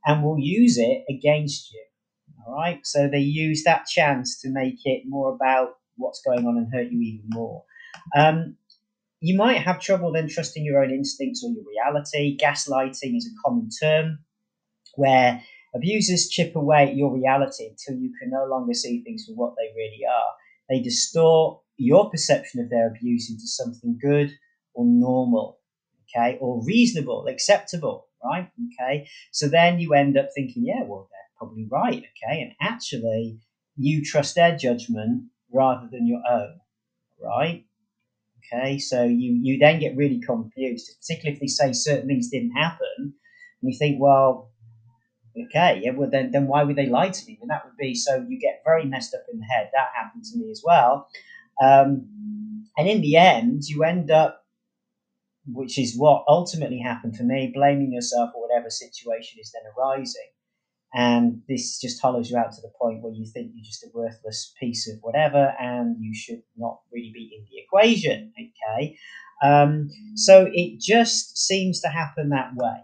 and 0.06 0.22
will 0.22 0.38
use 0.38 0.78
it 0.78 1.04
against 1.10 1.72
you. 1.72 1.84
All 2.46 2.54
right. 2.54 2.78
So 2.84 3.08
they 3.08 3.18
use 3.18 3.64
that 3.64 3.86
chance 3.86 4.40
to 4.42 4.50
make 4.50 4.78
it 4.84 5.02
more 5.06 5.34
about 5.34 5.70
what's 5.96 6.22
going 6.24 6.46
on 6.46 6.56
and 6.56 6.72
hurt 6.72 6.92
you 6.92 7.00
even 7.00 7.24
more. 7.30 7.64
Um, 8.16 8.56
you 9.20 9.36
might 9.36 9.58
have 9.62 9.80
trouble 9.80 10.12
then 10.12 10.28
trusting 10.28 10.64
your 10.64 10.82
own 10.82 10.90
instincts 10.90 11.42
or 11.42 11.50
your 11.50 11.64
reality. 11.64 12.36
Gaslighting 12.36 13.16
is 13.16 13.26
a 13.26 13.42
common 13.44 13.68
term 13.82 14.18
where 14.94 15.42
abusers 15.76 16.28
chip 16.28 16.56
away 16.56 16.88
at 16.88 16.96
your 16.96 17.14
reality 17.14 17.68
until 17.68 18.00
you 18.00 18.12
can 18.20 18.30
no 18.30 18.46
longer 18.46 18.74
see 18.74 19.02
things 19.02 19.26
for 19.26 19.34
what 19.34 19.54
they 19.56 19.72
really 19.76 20.02
are. 20.08 20.32
They 20.68 20.82
distort 20.82 21.60
your 21.76 22.10
perception 22.10 22.60
of 22.60 22.70
their 22.70 22.88
abuse 22.88 23.30
into 23.30 23.46
something 23.46 23.98
good 24.00 24.32
or 24.74 24.84
normal, 24.84 25.58
okay, 26.04 26.38
or 26.40 26.64
reasonable, 26.64 27.26
acceptable, 27.28 28.06
right? 28.24 28.48
Okay, 28.80 29.08
so 29.32 29.48
then 29.48 29.78
you 29.78 29.94
end 29.94 30.16
up 30.16 30.28
thinking, 30.34 30.64
yeah, 30.66 30.82
well, 30.84 31.08
they're 31.10 31.38
probably 31.38 31.68
right, 31.70 32.02
okay, 32.02 32.40
and 32.42 32.52
actually 32.60 33.38
you 33.76 34.04
trust 34.04 34.34
their 34.34 34.56
judgment 34.56 35.24
rather 35.52 35.88
than 35.90 36.06
your 36.06 36.22
own, 36.28 36.58
right? 37.22 37.64
Okay, 38.52 38.78
so 38.78 39.04
you, 39.04 39.38
you 39.42 39.58
then 39.58 39.80
get 39.80 39.96
really 39.96 40.20
confused, 40.20 40.90
particularly 41.00 41.34
if 41.34 41.40
they 41.40 41.46
say 41.46 41.72
certain 41.72 42.06
things 42.06 42.28
didn't 42.30 42.52
happen, 42.52 43.14
and 43.62 43.72
you 43.72 43.78
think, 43.78 44.00
well, 44.00 44.50
okay, 45.44 45.80
yeah, 45.82 45.92
well 45.92 46.08
then, 46.10 46.30
then 46.30 46.46
why 46.46 46.62
would 46.62 46.76
they 46.76 46.86
lie 46.86 47.10
to 47.10 47.26
me? 47.26 47.38
And 47.40 47.50
that 47.50 47.64
would 47.64 47.76
be 47.76 47.94
so 47.94 48.24
you 48.28 48.38
get 48.38 48.62
very 48.64 48.84
messed 48.84 49.14
up 49.14 49.24
in 49.32 49.38
the 49.38 49.44
head. 49.44 49.70
That 49.74 49.88
happened 49.94 50.24
to 50.24 50.38
me 50.38 50.50
as 50.50 50.62
well. 50.64 51.08
Um, 51.62 52.64
and 52.76 52.88
in 52.88 53.00
the 53.00 53.16
end, 53.16 53.64
you 53.64 53.84
end 53.84 54.10
up 54.10 54.46
which 55.46 55.78
is 55.78 55.96
what 55.96 56.24
ultimately 56.26 56.78
happened 56.78 57.16
for 57.16 57.22
me, 57.22 57.52
blaming 57.54 57.92
yourself 57.92 58.30
for 58.32 58.42
whatever 58.42 58.68
situation 58.68 59.38
is 59.40 59.52
then 59.52 59.62
arising. 59.78 60.28
And 60.94 61.42
this 61.48 61.80
just 61.80 62.00
hollows 62.00 62.30
you 62.30 62.36
out 62.36 62.52
to 62.52 62.60
the 62.62 62.72
point 62.80 63.02
where 63.02 63.12
you 63.12 63.26
think 63.26 63.52
you're 63.54 63.64
just 63.64 63.84
a 63.84 63.90
worthless 63.92 64.54
piece 64.58 64.88
of 64.88 64.98
whatever 65.02 65.54
and 65.60 65.96
you 66.00 66.14
should 66.14 66.42
not 66.56 66.80
really 66.92 67.10
be 67.12 67.30
in 67.36 67.44
the 67.50 67.62
equation. 67.62 68.32
Okay. 68.34 68.96
Um, 69.42 69.90
so 70.14 70.48
it 70.52 70.80
just 70.80 71.36
seems 71.36 71.80
to 71.80 71.88
happen 71.88 72.30
that 72.30 72.54
way. 72.54 72.76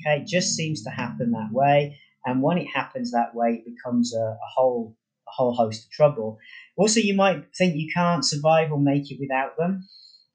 Okay. 0.00 0.22
It 0.22 0.26
just 0.26 0.54
seems 0.56 0.82
to 0.84 0.90
happen 0.90 1.32
that 1.32 1.52
way. 1.52 1.98
And 2.26 2.42
when 2.42 2.58
it 2.58 2.66
happens 2.66 3.12
that 3.12 3.34
way, 3.34 3.62
it 3.64 3.74
becomes 3.74 4.14
a, 4.14 4.20
a 4.20 4.48
whole 4.54 4.96
a 5.28 5.30
whole 5.32 5.54
host 5.54 5.84
of 5.84 5.90
trouble. 5.90 6.38
Also, 6.76 6.98
you 7.00 7.14
might 7.14 7.44
think 7.56 7.76
you 7.76 7.88
can't 7.94 8.24
survive 8.24 8.72
or 8.72 8.80
make 8.80 9.10
it 9.10 9.18
without 9.20 9.56
them. 9.56 9.86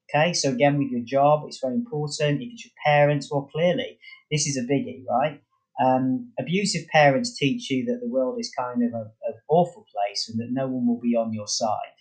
Okay, 0.10 0.34
so 0.34 0.52
again, 0.52 0.78
with 0.78 0.90
your 0.92 1.04
job, 1.04 1.44
it's 1.48 1.60
very 1.62 1.76
important. 1.76 2.42
If 2.42 2.50
it's 2.54 2.66
your 2.66 2.74
parents, 2.86 3.30
well, 3.32 3.50
clearly, 3.52 4.00
this 4.32 4.48
is 4.48 4.58
a 4.58 4.62
biggie, 4.62 5.04
right? 5.10 5.42
Um, 5.84 6.32
abusive 6.40 6.88
parents 6.90 7.38
teach 7.38 7.70
you 7.70 7.86
that 7.86 8.00
the 8.02 8.10
world 8.10 8.40
is 8.40 8.52
kind 8.58 8.84
of 8.84 8.94
an 8.94 9.12
awful 9.50 9.86
place 9.94 10.30
and 10.30 10.40
that 10.40 10.52
no 10.52 10.68
one 10.68 10.88
will 10.88 11.02
be 11.02 11.16
on 11.16 11.34
your 11.34 11.48
side. 11.48 11.96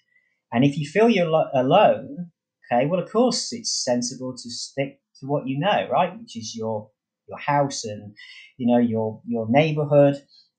And 0.52 0.64
if 0.64 0.78
you 0.78 0.86
feel 0.88 1.08
you're 1.08 1.26
lo- 1.28 1.50
alone, 1.54 2.30
okay, 2.72 2.86
well, 2.86 3.00
of 3.00 3.10
course, 3.10 3.52
it's 3.52 3.84
sensible 3.84 4.32
to 4.32 4.50
stick 4.50 5.00
to 5.20 5.26
what 5.26 5.46
you 5.46 5.58
know, 5.58 5.88
right? 5.90 6.18
Which 6.18 6.36
is 6.36 6.54
your 6.54 6.90
your 7.28 7.38
house 7.38 7.84
and 7.84 8.14
you 8.56 8.66
know 8.66 8.78
your 8.78 9.20
your 9.26 9.46
neighborhood. 9.48 10.16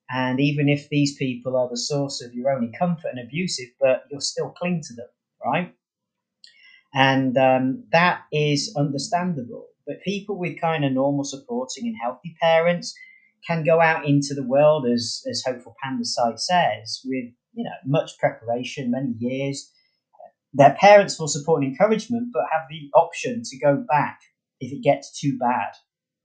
And 0.09 0.39
even 0.39 0.69
if 0.69 0.87
these 0.89 1.15
people 1.15 1.57
are 1.57 1.69
the 1.69 1.77
source 1.77 2.21
of 2.21 2.33
your 2.33 2.51
only 2.51 2.71
comfort 2.77 3.09
and 3.09 3.19
abusive, 3.19 3.69
but 3.79 4.03
you'll 4.11 4.21
still 4.21 4.51
cling 4.51 4.81
to 4.87 4.93
them, 4.93 5.07
right? 5.43 5.73
And 6.93 7.35
um, 7.37 7.83
that 7.91 8.21
is 8.31 8.73
understandable. 8.77 9.67
But 9.87 10.01
people 10.03 10.37
with 10.37 10.61
kind 10.61 10.85
of 10.85 10.93
normal 10.93 11.23
supporting 11.23 11.87
and 11.87 11.95
healthy 12.01 12.35
parents 12.41 12.95
can 13.47 13.63
go 13.63 13.81
out 13.81 14.05
into 14.05 14.33
the 14.33 14.45
world, 14.45 14.85
as, 14.87 15.23
as 15.29 15.43
Hopeful 15.45 15.75
Panda 15.83 16.05
site 16.05 16.39
says, 16.39 17.01
with 17.05 17.25
you 17.53 17.63
know 17.63 17.75
much 17.85 18.17
preparation, 18.19 18.91
many 18.91 19.13
years. 19.19 19.71
Their 20.53 20.75
parents 20.79 21.19
will 21.19 21.27
support 21.27 21.63
and 21.63 21.71
encouragement, 21.71 22.29
but 22.33 22.43
have 22.51 22.63
the 22.69 22.89
option 22.95 23.41
to 23.43 23.57
go 23.59 23.85
back 23.89 24.21
if 24.61 24.71
it 24.71 24.81
gets 24.81 25.19
too 25.19 25.37
bad, 25.37 25.73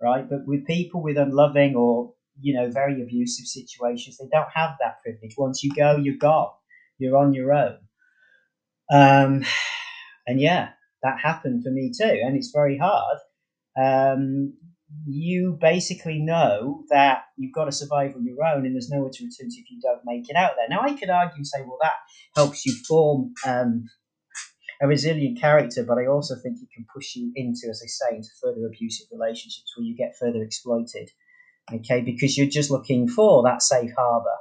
right? 0.01 0.29
But 0.29 0.47
with 0.47 0.67
people 0.67 1.03
with 1.03 1.17
unloving 1.17 1.75
or 1.77 2.13
you 2.41 2.55
know 2.55 2.71
very 2.71 3.03
abusive 3.03 3.47
situations, 3.47 4.19
they 4.19 4.29
don't 4.33 4.49
have 4.55 4.77
that 4.81 5.03
privilege. 5.03 5.35
Once 5.37 5.63
you 5.63 5.71
go, 5.75 5.97
you're 5.97 6.17
gone. 6.17 6.51
You're 6.99 7.17
on 7.17 7.33
your 7.33 7.53
own. 7.53 7.79
Um, 8.93 9.45
and 10.27 10.41
yeah, 10.41 10.71
that 11.03 11.19
happened 11.21 11.65
for 11.65 11.71
me 11.71 11.93
too, 11.97 12.21
and 12.25 12.37
it's 12.37 12.51
very 12.55 12.79
hard. 12.79 13.19
Um, 13.81 14.55
you 15.07 15.57
basically 15.61 16.19
know 16.19 16.85
that 16.91 17.23
you've 17.37 17.55
got 17.55 17.67
to 17.67 17.73
survive 17.73 18.15
on 18.17 18.25
your 18.25 18.45
own 18.45 18.67
and 18.67 18.75
there's 18.75 18.91
nowhere 18.91 19.11
to 19.13 19.25
return 19.25 19.49
to 19.49 19.61
if 19.61 19.71
you 19.71 19.81
don't 19.81 20.01
make 20.05 20.29
it 20.29 20.37
out 20.37 20.53
there. 20.57 20.69
Now, 20.69 20.83
I 20.83 20.95
could 20.95 21.11
argue 21.11 21.45
say, 21.45 21.63
well, 21.63 21.79
that 21.81 21.95
helps 22.35 22.67
you 22.67 22.75
form 22.89 23.33
um, 23.47 23.85
a 24.81 24.87
resilient 24.87 25.41
character, 25.41 25.85
but 25.85 25.99
I 25.99 26.07
also 26.07 26.37
think 26.37 26.59
it 26.63 26.69
can 26.75 26.87
push 26.93 27.15
you 27.15 27.33
into, 27.37 27.69
as 27.69 27.83
I 27.85 27.87
say, 27.87 28.17
into 28.17 28.31
further 28.43 28.67
abusive 28.67 29.09
relationships 29.13 29.75
where 29.77 29.85
you 29.85 29.95
get 29.95 30.17
further 30.19 30.43
exploited. 30.43 31.11
Okay, 31.73 32.01
because 32.01 32.37
you're 32.37 32.49
just 32.49 32.71
looking 32.71 33.07
for 33.07 33.45
that 33.45 33.63
safe 33.63 33.91
harbor. 33.97 34.37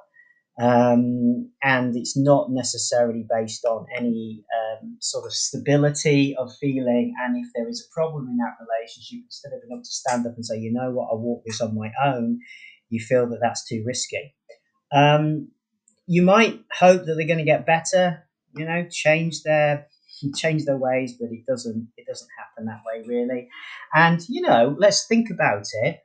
Um, 0.60 1.52
and 1.63 1.95
it's 1.95 2.17
not 2.17 2.52
necessarily 2.52 3.25
based 3.30 3.63
on 3.65 3.86
any 3.95 4.43
um, 4.58 4.97
sort 4.99 5.25
of 5.25 5.34
stability 5.34 6.36
of 6.38 6.52
feeling. 6.60 7.13
And 7.21 7.38
if 7.38 7.52
there 7.56 7.69
is 7.69 7.86
a 7.86 7.93
problem 7.93 8.28
in 8.28 8.38
that 8.38 8.58
relationship, 8.60 9.25
instead 9.25 9.54
of 9.54 9.62
being 9.62 9.73
able 9.73 9.84
to 9.84 9.89
stand 9.89 10.25
up 10.25 10.36
and 10.36 10.45
say, 10.45 10.58
you 10.58 10.73
know 10.73 10.91
what, 10.91 11.10
I'll 11.12 11.19
walk 11.19 11.43
this 11.45 11.62
on 11.62 11.75
my 11.75 11.91
own, 12.04 12.39
you 12.89 12.99
feel 12.99 13.30
that 13.30 13.39
that's 13.41 13.67
too 13.67 13.84
risky. 13.86 14.34
Um, 14.91 15.49
you 16.08 16.23
might 16.23 16.60
hope 16.71 17.06
that 17.06 17.13
they're 17.15 17.28
going 17.28 17.39
to 17.39 17.45
get 17.45 17.65
better, 17.65 18.28
you 18.56 18.65
know, 18.65 18.88
change 18.89 19.43
their 19.43 19.88
change 20.36 20.65
their 20.65 20.77
ways, 20.77 21.13
but 21.19 21.29
it 21.32 21.45
doesn't 21.47 21.88
it 21.97 22.05
doesn't 22.08 22.29
happen 22.38 22.65
that 22.65 22.82
way 22.86 23.05
really. 23.08 23.49
And 23.93 24.21
you 24.29 24.41
know, 24.41 24.75
let's 24.77 25.08
think 25.08 25.29
about 25.29 25.65
it. 25.84 25.99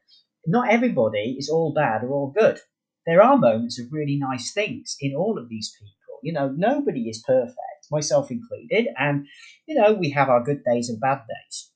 Not 0.47 0.71
everybody 0.71 1.37
is 1.39 1.49
all 1.49 1.73
bad 1.73 2.05
or 2.05 2.11
all 2.11 2.35
good 2.37 2.59
there 3.07 3.23
are 3.23 3.37
moments 3.37 3.79
of 3.79 3.93
really 3.93 4.17
nice 4.17 4.53
things 4.53 4.97
in 5.01 5.15
all 5.15 5.39
of 5.39 5.49
these 5.49 5.75
people. 5.79 6.19
You 6.23 6.33
know, 6.33 6.49
nobody 6.57 7.09
is 7.09 7.23
perfect, 7.27 7.59
myself 7.91 8.31
included, 8.31 8.89
and 8.99 9.27
you 9.67 9.75
know 9.75 9.93
we 9.93 10.11
have 10.11 10.29
our 10.29 10.43
good 10.43 10.63
days 10.65 10.89
and 10.89 11.01
bad 11.01 11.21
days. 11.29 11.71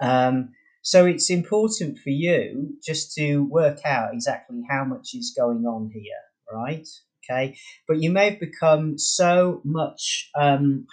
Um, 0.00 0.50
so 0.82 1.06
it's 1.06 1.30
important 1.30 1.98
for 1.98 2.10
you 2.10 2.76
just 2.84 3.14
to 3.14 3.38
work 3.44 3.78
out 3.86 4.12
exactly 4.12 4.60
how 4.68 4.84
much 4.84 5.14
is 5.14 5.34
going 5.36 5.64
on 5.64 5.90
here, 5.94 6.02
right? 6.52 6.86
Okay, 7.24 7.56
but 7.88 8.02
you 8.02 8.10
may 8.10 8.30
have 8.30 8.40
become 8.40 8.98
so 8.98 9.62
much. 9.64 10.30
Um, 10.38 10.86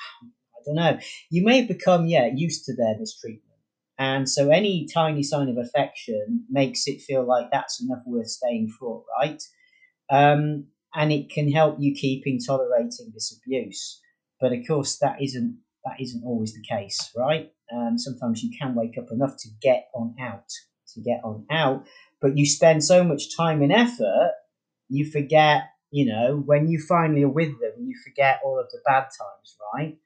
don't 0.66 0.76
know. 0.76 1.00
You 1.30 1.44
may 1.44 1.60
have 1.60 1.68
become 1.68 2.08
yeah 2.08 2.30
used 2.34 2.66
to 2.66 2.76
their 2.76 2.98
mistreatment. 3.00 3.60
And 3.98 4.28
so 4.28 4.50
any 4.50 4.88
tiny 4.92 5.24
sign 5.24 5.50
of 5.50 5.58
affection 5.58 6.46
makes 6.50 6.88
it 6.88 7.02
feel 7.02 7.24
like 7.24 7.52
that's 7.52 7.82
enough 7.84 8.02
worth 8.06 8.30
staying 8.30 8.70
for, 8.80 9.04
right? 9.20 9.42
Um, 10.10 10.68
and 10.94 11.12
it 11.12 11.30
can 11.30 11.52
help 11.52 11.78
you 11.80 11.94
keep 11.94 12.24
in 12.26 12.40
tolerating 12.40 13.12
this 13.14 13.38
abuse. 13.38 14.02
But 14.40 14.54
of 14.54 14.60
course, 14.68 14.98
that 15.00 15.22
isn't 15.22 15.60
that 15.86 16.02
isn't 16.02 16.24
always 16.26 16.54
the 16.54 16.64
case, 16.64 17.12
right? 17.16 17.52
Um, 17.74 17.98
sometimes 17.98 18.44
you 18.44 18.52
can 18.60 18.76
wake 18.76 18.98
up 18.98 19.12
enough 19.12 19.36
to 19.40 19.50
get 19.62 19.90
on 19.96 20.16
out, 20.20 20.50
to 20.94 21.02
get 21.02 21.22
on 21.24 21.46
out, 21.50 21.86
but 22.22 22.38
you 22.38 22.46
spend 22.46 22.84
so 22.84 23.04
much 23.04 23.36
time 23.36 23.62
and 23.62 23.72
effort, 23.72 24.34
you 24.90 25.10
forget, 25.10 25.64
you 25.90 26.06
know, 26.06 26.44
when 26.46 26.68
you 26.68 26.80
finally 26.80 27.24
are 27.24 27.30
with 27.30 27.50
them, 27.60 27.74
you 27.80 27.96
forget 28.04 28.42
all 28.44 28.60
of 28.60 28.70
the 28.72 28.80
bad 28.86 29.04
times, 29.04 29.58
right? 29.74 29.98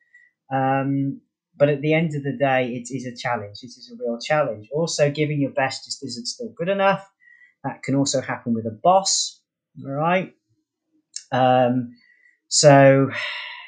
Um, 0.53 1.21
but 1.57 1.69
at 1.69 1.81
the 1.81 1.93
end 1.93 2.15
of 2.15 2.23
the 2.23 2.37
day, 2.37 2.73
it 2.73 2.93
is 2.93 3.05
a 3.05 3.15
challenge. 3.15 3.59
It 3.61 3.67
is 3.67 3.91
a 3.93 4.03
real 4.03 4.19
challenge. 4.19 4.67
Also, 4.73 5.09
giving 5.09 5.39
your 5.39 5.51
best 5.51 5.85
just 5.85 6.03
isn't 6.03 6.27
still 6.27 6.53
good 6.55 6.69
enough. 6.69 7.09
That 7.63 7.81
can 7.83 7.95
also 7.95 8.21
happen 8.21 8.53
with 8.53 8.65
a 8.65 8.77
boss. 8.83 9.41
All 9.83 9.91
right. 9.91 10.33
Um, 11.31 11.95
so, 12.47 13.09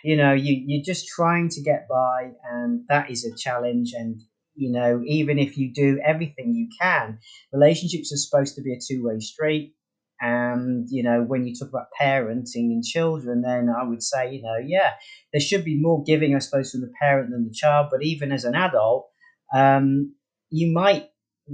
you 0.03 0.15
know, 0.17 0.33
you, 0.33 0.61
you're 0.65 0.83
just 0.85 1.07
trying 1.07 1.49
to 1.49 1.61
get 1.61 1.87
by, 1.89 2.31
and 2.51 2.83
that 2.89 3.09
is 3.09 3.25
a 3.25 3.35
challenge. 3.35 3.93
And, 3.93 4.21
you 4.55 4.71
know, 4.71 5.01
even 5.05 5.39
if 5.39 5.57
you 5.57 5.73
do 5.73 5.99
everything 6.05 6.53
you 6.53 6.69
can, 6.79 7.19
relationships 7.51 8.13
are 8.13 8.17
supposed 8.17 8.55
to 8.55 8.61
be 8.61 8.73
a 8.73 8.79
two 8.79 9.03
way 9.03 9.19
street. 9.19 9.75
And, 10.19 10.87
you 10.89 11.03
know, 11.03 11.21
when 11.21 11.45
you 11.45 11.53
talk 11.55 11.69
about 11.69 11.87
parenting 11.99 12.71
and 12.71 12.83
children, 12.83 13.41
then 13.41 13.69
I 13.69 13.83
would 13.83 14.01
say, 14.01 14.33
you 14.33 14.41
know, 14.41 14.57
yeah, 14.65 14.93
there 15.31 15.41
should 15.41 15.63
be 15.63 15.79
more 15.79 16.03
giving, 16.03 16.35
I 16.35 16.39
suppose, 16.39 16.71
from 16.71 16.81
the 16.81 16.91
parent 16.99 17.31
than 17.31 17.45
the 17.45 17.53
child. 17.53 17.87
But 17.91 18.03
even 18.03 18.31
as 18.31 18.43
an 18.43 18.55
adult, 18.55 19.09
um, 19.53 20.15
you 20.49 20.73
might 20.73 21.09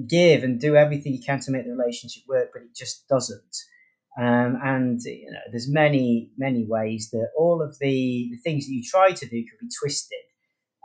give 0.07 0.43
and 0.43 0.59
do 0.59 0.75
everything 0.75 1.13
you 1.13 1.21
can 1.25 1.39
to 1.41 1.51
make 1.51 1.65
the 1.65 1.71
relationship 1.71 2.23
work, 2.27 2.49
but 2.53 2.63
it 2.63 2.75
just 2.75 3.07
doesn't. 3.07 3.55
Um, 4.17 4.59
and 4.63 5.01
you 5.03 5.31
know, 5.31 5.39
there's 5.51 5.69
many, 5.71 6.31
many 6.37 6.65
ways 6.67 7.09
that 7.11 7.29
all 7.37 7.61
of 7.61 7.77
the, 7.79 8.29
the 8.31 8.37
things 8.43 8.65
that 8.65 8.71
you 8.71 8.83
try 8.83 9.11
to 9.11 9.25
do 9.25 9.43
could 9.43 9.59
be 9.59 9.69
twisted. 9.81 10.19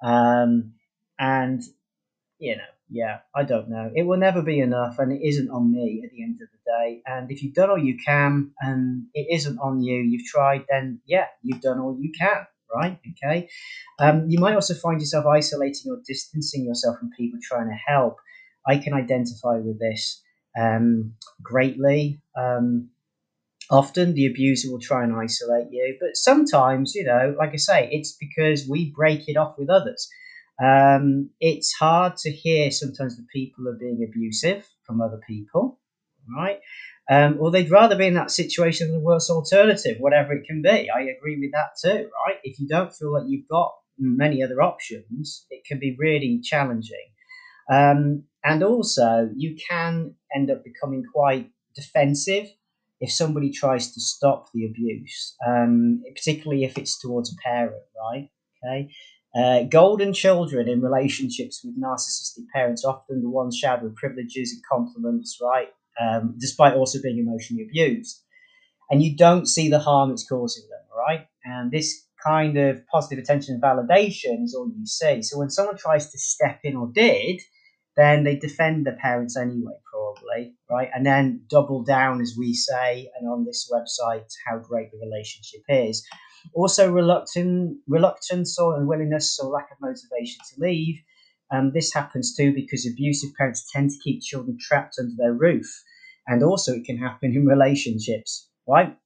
Um, 0.03 0.75
and 1.19 1.63
you 2.39 2.57
know, 2.57 2.63
yeah, 2.91 3.19
I 3.35 3.45
don't 3.45 3.69
know. 3.69 3.91
It 3.95 4.05
will 4.05 4.19
never 4.19 4.43
be 4.43 4.61
enough, 4.61 4.99
and 4.99 5.13
it 5.13 5.21
isn't 5.27 5.51
on 5.51 5.73
me 5.73 6.03
at 6.05 6.11
the 6.11 6.23
end 6.23 6.41
of 6.41 6.49
the 6.51 6.59
day. 6.65 7.03
And 7.07 7.31
if 7.31 7.43
you've 7.43 7.55
done 7.55 7.71
all 7.71 7.79
you 7.79 7.99
can, 8.05 8.53
and 8.61 9.07
it 9.15 9.27
isn't 9.31 9.59
on 9.59 9.83
you, 9.83 9.97
you've 10.01 10.27
tried, 10.27 10.65
then 10.71 11.01
yeah, 11.07 11.27
you've 11.43 11.61
done 11.61 11.79
all 11.79 11.97
you 12.01 12.13
can, 12.19 12.47
right? 12.75 12.99
Okay. 13.23 13.49
Um, 13.99 14.27
you 14.29 14.39
might 14.39 14.55
also 14.55 14.75
find 14.75 15.01
yourself 15.01 15.27
isolating 15.27 15.91
or 15.93 15.99
distancing 16.07 16.65
yourself 16.65 16.99
from 16.99 17.11
people 17.17 17.39
trying 17.43 17.69
to 17.69 17.77
help. 17.87 18.17
I 18.67 18.79
can 18.79 18.95
identify 18.95 19.59
with 19.59 19.79
this 19.79 20.23
um, 20.59 21.15
greatly. 21.43 22.21
Um, 22.37 22.91
often 23.71 24.15
the 24.15 24.27
abuser 24.27 24.71
will 24.71 24.81
try 24.81 25.05
and 25.05 25.15
isolate 25.15 25.69
you, 25.71 25.97
but 26.01 26.17
sometimes, 26.17 26.95
you 26.95 27.05
know, 27.05 27.35
like 27.39 27.53
I 27.53 27.57
say, 27.57 27.89
it's 27.93 28.17
because 28.19 28.67
we 28.69 28.93
break 28.93 29.29
it 29.29 29.37
off 29.37 29.57
with 29.59 29.69
others. 29.69 30.09
Um, 30.63 31.31
it's 31.41 31.73
hard 31.73 32.17
to 32.19 32.31
hear 32.31 32.71
sometimes 32.71 33.17
that 33.17 33.29
people 33.29 33.69
are 33.69 33.79
being 33.79 34.07
abusive 34.09 34.67
from 34.85 35.01
other 35.01 35.21
people, 35.27 35.79
right? 36.37 36.61
Um, 37.11 37.37
or 37.41 37.51
they'd 37.51 37.71
rather 37.71 37.97
be 37.97 38.07
in 38.07 38.15
that 38.15 38.31
situation 38.31 38.89
than 38.89 38.99
the 38.99 39.05
worst 39.05 39.31
alternative, 39.31 39.97
whatever 39.99 40.33
it 40.33 40.47
can 40.47 40.63
be. 40.63 40.91
I 40.91 41.03
agree 41.03 41.39
with 41.41 41.53
that 41.53 41.71
too, 41.83 42.11
right? 42.27 42.39
If 42.43 42.59
you 42.61 42.69
don't 42.69 42.95
feel 42.95 43.13
like 43.13 43.25
you've 43.29 43.49
got 43.49 43.73
many 43.99 44.43
other 44.43 44.61
options, 44.61 45.47
it 45.51 45.65
can 45.65 45.79
be 45.79 45.97
really 45.99 46.41
challenging. 46.43 47.07
Um, 47.71 48.25
and 48.45 48.63
also, 48.63 49.31
you 49.37 49.57
can 49.69 50.15
end 50.35 50.51
up 50.51 50.65
becoming 50.65 51.05
quite 51.13 51.51
defensive 51.75 52.47
if 53.01 53.13
somebody 53.13 53.51
tries 53.53 53.93
to 53.93 54.01
stop 54.01 54.49
the 54.53 54.67
abuse, 54.67 55.37
um, 55.47 56.03
particularly 56.15 56.65
if 56.65 56.79
it's 56.79 56.99
towards 57.01 57.33
a 57.33 57.37
parent, 57.43 57.83
right? 58.13 58.29
Okay. 58.65 58.91
Uh, 59.35 59.63
golden 59.65 60.13
children 60.13 60.69
in 60.69 60.81
relationships 60.81 61.63
with 61.63 61.81
narcissistic 61.81 62.45
parents, 62.53 62.85
often 62.85 63.23
the 63.23 63.29
ones 63.29 63.57
showered 63.57 63.83
with 63.83 63.95
privileges 63.97 64.53
and 64.53 64.63
compliments, 64.71 65.39
right? 65.43 65.69
Um, 66.01 66.37
despite 66.39 66.75
also 66.75 67.01
being 67.03 67.19
emotionally 67.19 67.65
abused. 67.65 68.23
And 68.91 69.03
you 69.03 69.17
don't 69.17 69.47
see 69.47 69.69
the 69.69 69.81
harm 69.81 70.11
it's 70.11 70.27
causing 70.27 70.65
them, 70.69 70.81
right? 70.97 71.27
And 71.45 71.71
this 71.71 72.07
kind 72.25 72.57
of 72.57 72.87
positive 72.87 73.23
attention 73.23 73.55
and 73.55 73.63
validation 73.63 74.45
is 74.45 74.55
all 74.55 74.71
you 74.77 74.87
see. 74.87 75.23
So 75.23 75.39
when 75.39 75.51
someone 75.51 75.77
tries 75.77 76.11
to 76.11 76.19
step 76.19 76.61
in 76.65 76.77
or 76.77 76.91
did, 76.93 77.41
then 77.97 78.25
they 78.25 78.37
defend 78.37 78.87
the 78.87 78.93
parents 78.93 79.37
anyway, 79.37 79.75
probably, 79.93 80.55
right? 80.71 80.89
And 80.95 81.05
then 81.05 81.43
double 81.51 81.83
down, 81.83 82.21
as 82.21 82.35
we 82.39 82.55
say, 82.55 83.11
and 83.19 83.29
on 83.29 83.45
this 83.45 83.71
website, 83.73 84.33
how 84.47 84.59
great 84.59 84.91
the 84.93 84.99
relationship 84.99 85.63
is. 85.69 86.07
Also, 86.55 86.91
reluctant, 86.91 87.79
reluctance 87.87 88.59
or 88.59 88.77
unwillingness 88.77 89.39
or 89.39 89.51
lack 89.51 89.71
of 89.71 89.79
motivation 89.81 90.41
to 90.51 90.61
leave. 90.61 91.01
Um, 91.51 91.73
this 91.73 91.93
happens 91.93 92.37
too 92.37 92.53
because 92.53 92.87
abusive 92.87 93.31
parents 93.37 93.71
tend 93.73 93.91
to 93.91 93.99
keep 94.03 94.23
children 94.23 94.59
trapped 94.61 94.97
under 94.99 95.15
their 95.17 95.33
roof. 95.33 95.67
And 96.27 96.43
also, 96.43 96.75
it 96.75 96.85
can 96.85 96.99
happen 96.99 97.35
in 97.35 97.47
relationships, 97.47 98.49
right? 98.67 98.97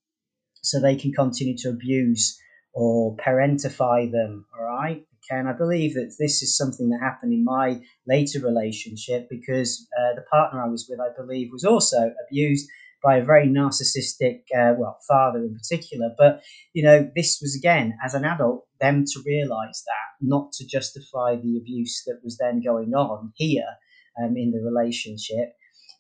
So 0.62 0.81
they 0.81 0.96
can 0.96 1.12
continue 1.12 1.57
to 1.59 1.70
abuse 1.70 2.38
or 2.74 3.16
parentify 3.16 4.11
them, 4.11 4.46
all 4.59 4.64
right? 4.64 5.07
And 5.31 5.48
I 5.48 5.52
believe 5.52 5.94
that 5.94 6.16
this 6.18 6.42
is 6.42 6.57
something 6.57 6.88
that 6.90 7.00
happened 7.00 7.33
in 7.33 7.44
my 7.44 7.81
later 8.07 8.40
relationship 8.40 9.28
because 9.31 9.87
uh, 9.98 10.14
the 10.14 10.22
partner 10.22 10.62
I 10.62 10.68
was 10.68 10.87
with, 10.88 11.00
I 11.00 11.09
believe, 11.16 11.50
was 11.52 11.64
also 11.64 12.12
abused 12.28 12.68
by 13.02 13.16
a 13.16 13.24
very 13.24 13.48
narcissistic, 13.48 14.42
uh, 14.56 14.74
well, 14.78 14.98
father 15.08 15.40
in 15.40 15.54
particular. 15.54 16.10
But, 16.16 16.42
you 16.72 16.82
know, 16.84 17.10
this 17.16 17.38
was 17.42 17.56
again, 17.56 17.98
as 18.04 18.14
an 18.14 18.24
adult, 18.24 18.66
them 18.80 19.04
to 19.04 19.22
realize 19.26 19.82
that, 19.86 20.26
not 20.26 20.52
to 20.52 20.66
justify 20.66 21.36
the 21.36 21.58
abuse 21.58 22.02
that 22.06 22.20
was 22.22 22.38
then 22.38 22.62
going 22.62 22.92
on 22.94 23.32
here 23.34 23.66
um, 24.22 24.36
in 24.36 24.52
the 24.52 24.60
relationship. 24.60 25.54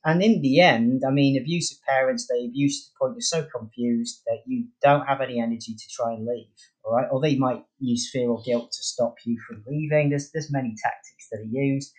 And 0.04 0.22
in 0.22 0.42
the 0.42 0.60
end, 0.60 1.02
I 1.06 1.12
mean, 1.12 1.40
abusive 1.40 1.78
parents, 1.88 2.26
they 2.26 2.44
abuse 2.44 2.84
to 2.84 2.90
the 2.90 2.98
point 2.98 3.14
you're 3.16 3.44
so 3.44 3.48
confused 3.56 4.22
that 4.26 4.38
you 4.46 4.66
don't 4.82 5.06
have 5.06 5.20
any 5.20 5.40
energy 5.40 5.74
to 5.74 5.88
try 5.94 6.12
and 6.12 6.26
leave. 6.26 6.46
All 6.84 6.96
right. 6.96 7.06
Or 7.10 7.20
they 7.20 7.36
might 7.36 7.64
use 7.78 8.10
fear 8.10 8.28
or 8.28 8.42
guilt 8.44 8.72
to 8.72 8.82
stop 8.82 9.14
you 9.24 9.38
from 9.46 9.62
leaving. 9.66 10.10
There's, 10.10 10.30
there's 10.32 10.50
many 10.50 10.74
tactics 10.82 11.28
that 11.30 11.38
are 11.38 11.50
used. 11.50 11.92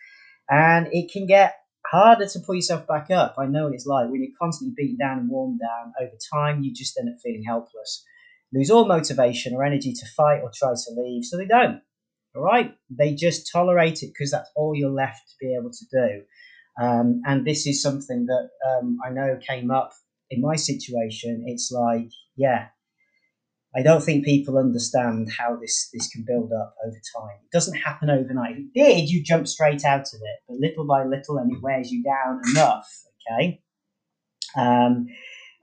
And 0.50 0.88
it 0.92 1.10
can 1.10 1.26
get 1.26 1.54
harder 1.94 2.26
to 2.26 2.40
pull 2.40 2.54
yourself 2.54 2.86
back 2.86 3.10
up. 3.10 3.36
I 3.38 3.46
know 3.46 3.64
what 3.64 3.74
it's 3.74 3.86
like 3.86 4.10
when 4.10 4.22
you're 4.22 4.36
constantly 4.40 4.74
beaten 4.76 4.96
down 4.96 5.18
and 5.18 5.28
worn 5.28 5.58
down 5.58 5.92
over 6.00 6.16
time, 6.32 6.62
you 6.62 6.72
just 6.74 6.98
end 6.98 7.08
up 7.08 7.20
feeling 7.22 7.44
helpless. 7.44 8.04
Lose 8.52 8.70
all 8.70 8.86
motivation 8.86 9.54
or 9.54 9.64
energy 9.64 9.92
to 9.92 10.06
fight 10.16 10.40
or 10.42 10.50
try 10.54 10.72
to 10.72 11.00
leave. 11.00 11.24
So 11.24 11.36
they 11.36 11.46
don't. 11.46 11.80
All 12.36 12.42
right. 12.42 12.74
They 12.90 13.14
just 13.14 13.50
tolerate 13.50 14.02
it 14.02 14.08
because 14.08 14.30
that's 14.30 14.50
all 14.56 14.74
you're 14.74 14.90
left 14.90 15.28
to 15.28 15.34
be 15.40 15.56
able 15.58 15.70
to 15.70 15.84
do. 15.90 16.22
Um, 16.80 17.22
and 17.26 17.46
this 17.46 17.66
is 17.66 17.82
something 17.82 18.26
that 18.26 18.48
um, 18.68 18.98
I 19.04 19.10
know 19.10 19.38
came 19.46 19.70
up 19.70 19.92
in 20.30 20.40
my 20.40 20.56
situation. 20.56 21.44
It's 21.46 21.70
like, 21.70 22.10
yeah, 22.36 22.68
I 23.76 23.82
don't 23.82 24.02
think 24.02 24.24
people 24.24 24.56
understand 24.56 25.28
how 25.36 25.56
this, 25.56 25.88
this 25.92 26.08
can 26.08 26.24
build 26.26 26.52
up 26.52 26.76
over 26.86 26.96
time. 27.16 27.36
It 27.42 27.50
doesn't 27.52 27.76
happen 27.76 28.08
overnight. 28.08 28.52
If 28.52 28.58
it 28.58 28.74
did, 28.74 29.10
you 29.10 29.22
jump 29.22 29.48
straight 29.48 29.84
out 29.84 30.12
of 30.12 30.20
it, 30.20 30.40
but 30.48 30.58
little 30.58 30.86
by 30.86 31.04
little, 31.04 31.38
and 31.38 31.50
it 31.52 31.62
wears 31.62 31.90
you 31.90 32.02
down 32.02 32.40
enough. 32.52 32.88
Okay. 33.30 33.60
Um, 34.56 35.06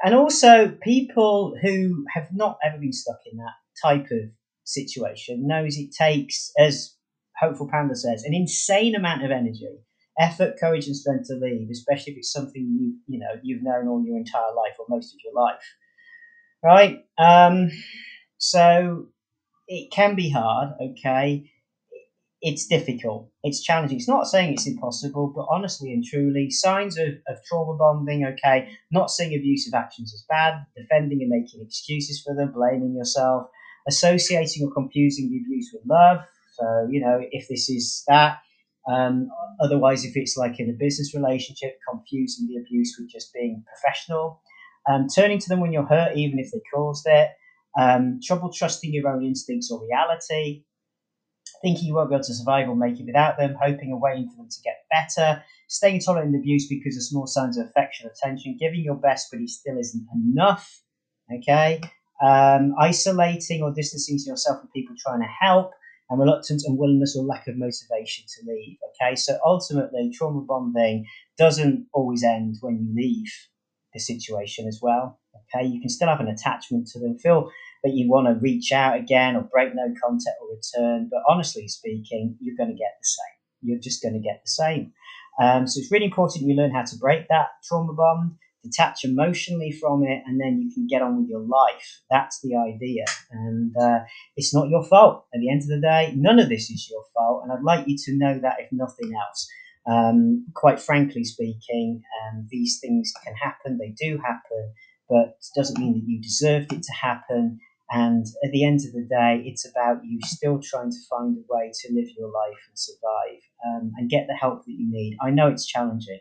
and 0.04 0.15
also, 0.15 0.69
people 0.82 1.56
who 1.62 2.06
have 2.13 2.30
not 2.34 2.58
ever 2.65 2.80
been 2.80 2.91
stuck 2.91 3.19
in 3.32 3.38
that 3.38 3.54
type 3.82 4.08
of 4.12 4.30
situation 4.63 5.47
knows 5.47 5.78
it 5.78 5.91
takes, 5.97 6.52
as 6.58 6.95
Hopeful 7.39 7.69
Panda 7.71 7.95
says, 7.95 8.24
an 8.24 8.34
insane 8.34 8.95
amount 8.95 9.24
of 9.24 9.32
energy 9.32 9.67
effort, 10.19 10.56
courage, 10.60 10.88
and 10.88 10.95
strength 10.95 11.28
to 11.28 11.36
leave, 11.36 11.69
especially 11.71 12.13
if 12.13 12.19
it's 12.19 12.32
something 12.32 12.78
you 12.80 12.95
you 13.08 13.19
know 13.19 13.39
you've 13.43 13.63
known 13.63 13.88
all 13.88 14.04
your 14.06 14.17
entire 14.17 14.54
life 14.56 14.76
or 14.80 14.86
most 14.89 15.13
of 15.13 15.19
your 15.24 15.34
life, 15.34 15.62
right? 16.63 17.04
Um, 17.17 17.71
so 18.38 19.08
it 19.67 19.91
can 19.91 20.15
be 20.15 20.30
hard. 20.30 20.69
Okay, 20.82 21.52
it's 22.41 22.65
difficult. 22.67 23.30
It's 23.43 23.62
challenging. 23.62 23.97
It's 23.97 24.08
not 24.08 24.28
saying 24.28 24.54
it's 24.54 24.67
impossible, 24.67 25.32
but 25.36 25.47
honestly 25.50 25.91
and 25.93 26.04
truly, 26.04 26.50
signs 26.50 26.97
of, 26.97 27.10
of 27.28 27.38
trauma 27.47 27.78
bonding. 27.78 28.26
Okay, 28.26 28.69
not 28.91 29.12
seeing 29.12 29.34
abusive 29.36 29.74
actions 29.74 30.13
as 30.13 30.26
bad, 30.30 30.65
defending 30.76 31.21
and 31.21 31.30
making 31.30 31.62
excuses 31.65 32.21
for 32.21 32.36
them, 32.36 32.52
blaming 32.52 32.95
yourself, 32.95 33.47
associating 33.88 34.65
or 34.65 34.74
confusing 34.74 35.30
the 35.30 35.38
abuse 35.38 35.71
with 35.74 35.84
love. 35.88 36.19
So 36.54 36.88
you 36.89 37.02
know 37.02 37.19
if 37.32 37.47
this 37.47 37.69
is 37.69 38.04
that 38.08 38.39
um, 38.89 39.30
otherwise, 39.60 40.06
if 40.06 40.13
it's 40.15 40.38
like 40.38 40.60
in 40.60 40.69
a 40.69 40.74
business 40.74 41.13
relationship, 41.13 41.78
confusing 41.88 42.47
the 42.47 42.62
abuse 42.62 42.95
with 43.00 43.10
just 43.10 43.34
being 43.34 43.63
professional, 43.67 44.41
um, 44.89 45.08
turning 45.13 45.39
to 45.39 45.50
them 45.50 45.60
when 45.60 45.72
you're 45.72 45.86
hurt, 45.86 46.15
even 46.17 46.39
if 46.39 46.52
they 46.52 46.62
caused 46.74 47.06
it, 47.08 47.30
um, 47.80 48.20
trouble 48.24 48.52
trusting 48.52 48.94
your 48.94 49.08
own 49.08 49.24
instincts 49.24 49.72
or 49.72 49.82
reality, 49.82 50.63
thinking 51.62 51.86
you 51.86 51.96
won't 51.96 52.10
be 52.10 52.15
able 52.15 52.24
to 52.24 52.34
survive 52.34 52.67
or 52.67 52.76
make 52.76 53.00
it 53.00 53.06
without 53.06 53.38
them, 53.38 53.56
hoping 53.62 53.91
and 53.91 54.02
waiting 54.02 54.30
for 54.30 54.38
them 54.38 54.50
to 54.50 54.62
get 54.63 54.86
better, 54.89 55.44
staying 55.67 56.02
tolerant 56.02 56.34
in 56.34 56.39
abuse 56.39 56.67
because 56.67 56.96
of 56.98 57.04
small 57.04 57.28
signs 57.28 57.58
of 57.58 57.67
affection, 57.67 58.08
or 58.08 58.12
attention, 58.12 58.58
giving 58.60 58.84
your 58.84 58.96
best 58.96 59.28
but 59.32 59.39
it 59.39 59.50
still 59.50 59.78
isn't 59.78 60.08
enough. 60.13 60.82
Okay, 61.34 61.80
um, 62.22 62.76
isolating 62.80 63.62
or 63.62 63.72
distancing 63.74 64.17
yourself 64.26 64.60
from 64.60 64.70
people 64.76 64.96
trying 65.00 65.22
to 65.22 65.28
help, 65.28 65.72
and 66.10 66.20
reluctance 66.20 66.65
and 66.65 66.78
willingness 66.78 67.15
or 67.15 67.24
lack 67.24 67.48
of 67.48 67.56
motivation 67.56 68.26
to 68.28 68.52
leave. 68.52 68.78
Okay, 68.89 69.15
so 69.15 69.38
ultimately, 69.46 70.12
trauma 70.13 70.41
bonding 70.41 71.06
doesn't 71.38 71.88
always 71.94 72.24
end 72.24 72.58
when 72.60 72.80
you 72.80 72.94
leave 72.94 73.32
the 73.93 73.99
situation 73.99 74.67
as 74.67 74.80
well. 74.82 75.19
Okay, 75.54 75.65
you 75.65 75.80
can 75.80 75.89
still 75.89 76.08
have 76.08 76.19
an 76.19 76.27
attachment 76.27 76.88
to 76.88 76.99
them, 76.99 77.17
feel 77.17 77.49
that 77.84 77.93
you 77.93 78.10
want 78.10 78.27
to 78.27 78.41
reach 78.41 78.71
out 78.71 78.97
again 78.97 79.36
or 79.36 79.41
break 79.41 79.73
no 79.73 79.93
contact 80.04 80.38
or 80.41 80.56
return, 80.56 81.10
but 81.10 81.21
honestly 81.27 81.67
speaking, 81.67 82.38
you're 82.39 82.58
going 82.58 82.69
to 82.69 82.75
get 82.75 82.95
the 82.99 83.06
same. 83.06 83.69
You're 83.69 83.80
just 83.80 84.01
going 84.01 84.13
to 84.13 84.19
get 84.19 84.41
the 84.43 84.49
same. 84.49 84.93
Um, 85.41 85.67
so 85.67 85.80
it's 85.80 85.91
really 85.91 86.06
important 86.06 86.45
you 86.45 86.56
learn 86.56 86.71
how 86.71 86.84
to 86.84 86.97
break 86.97 87.27
that 87.30 87.49
trauma 87.63 87.93
bond 87.93 88.34
detach 88.63 89.04
emotionally 89.04 89.71
from 89.71 90.04
it, 90.04 90.21
and 90.25 90.39
then 90.39 90.62
you 90.62 90.73
can 90.73 90.88
get 90.88 91.01
on 91.01 91.19
with 91.19 91.30
your 91.30 91.41
life. 91.41 92.01
That's 92.10 92.39
the 92.41 92.56
idea. 92.56 93.06
And 93.32 93.75
uh, 93.82 93.99
it's 94.36 94.54
not 94.54 94.69
your 94.69 94.84
fault. 94.84 95.25
At 95.34 95.39
the 95.39 95.49
end 95.49 95.62
of 95.62 95.67
the 95.67 95.82
day, 95.82 96.13
none 96.15 96.39
of 96.39 96.49
this 96.49 96.69
is 96.69 96.88
your 96.89 97.04
fault. 97.13 97.43
And 97.43 97.51
I'd 97.51 97.63
like 97.63 97.88
you 97.88 97.97
to 98.06 98.17
know 98.17 98.39
that, 98.39 98.58
if 98.60 98.71
nothing 98.71 99.13
else. 99.15 99.49
Um, 99.89 100.46
quite 100.54 100.80
frankly 100.80 101.24
speaking, 101.24 102.04
um, 102.22 102.48
these 102.52 102.80
things 102.80 103.12
can 103.24 103.34
happen, 103.36 103.78
they 103.80 103.96
do 104.00 104.20
happen, 104.20 104.74
but 105.10 105.38
it 105.39 105.56
doesn't 105.56 105.80
mean 105.80 105.94
that 105.94 106.06
you 106.06 106.22
deserved 106.22 106.72
it 106.72 106.84
to 106.84 106.94
happen. 106.94 107.60
And 107.89 108.26
at 108.44 108.52
the 108.52 108.63
end 108.65 108.82
of 108.86 108.94
the 108.94 109.08
day, 109.10 109.44
it's 109.46 109.67
about 109.67 110.06
you 110.06 110.20
still 110.24 110.60
trying 110.63 110.91
to 110.91 110.98
find 111.10 111.36
a 111.36 111.54
way 111.54 111.72
to 111.74 111.94
live 111.94 112.08
your 112.17 112.32
life 112.32 112.62
and 112.70 112.80
survive 112.80 113.41
um, 113.65 113.91
and 113.98 114.10
get 114.10 114.28
the 114.28 114.36
help 114.36 114.65
that 114.65 114.72
you 114.72 114.89
need. 114.89 115.17
I 115.22 115.30
know 115.32 115.48
it's 115.48 115.65
challenging. 115.65 116.20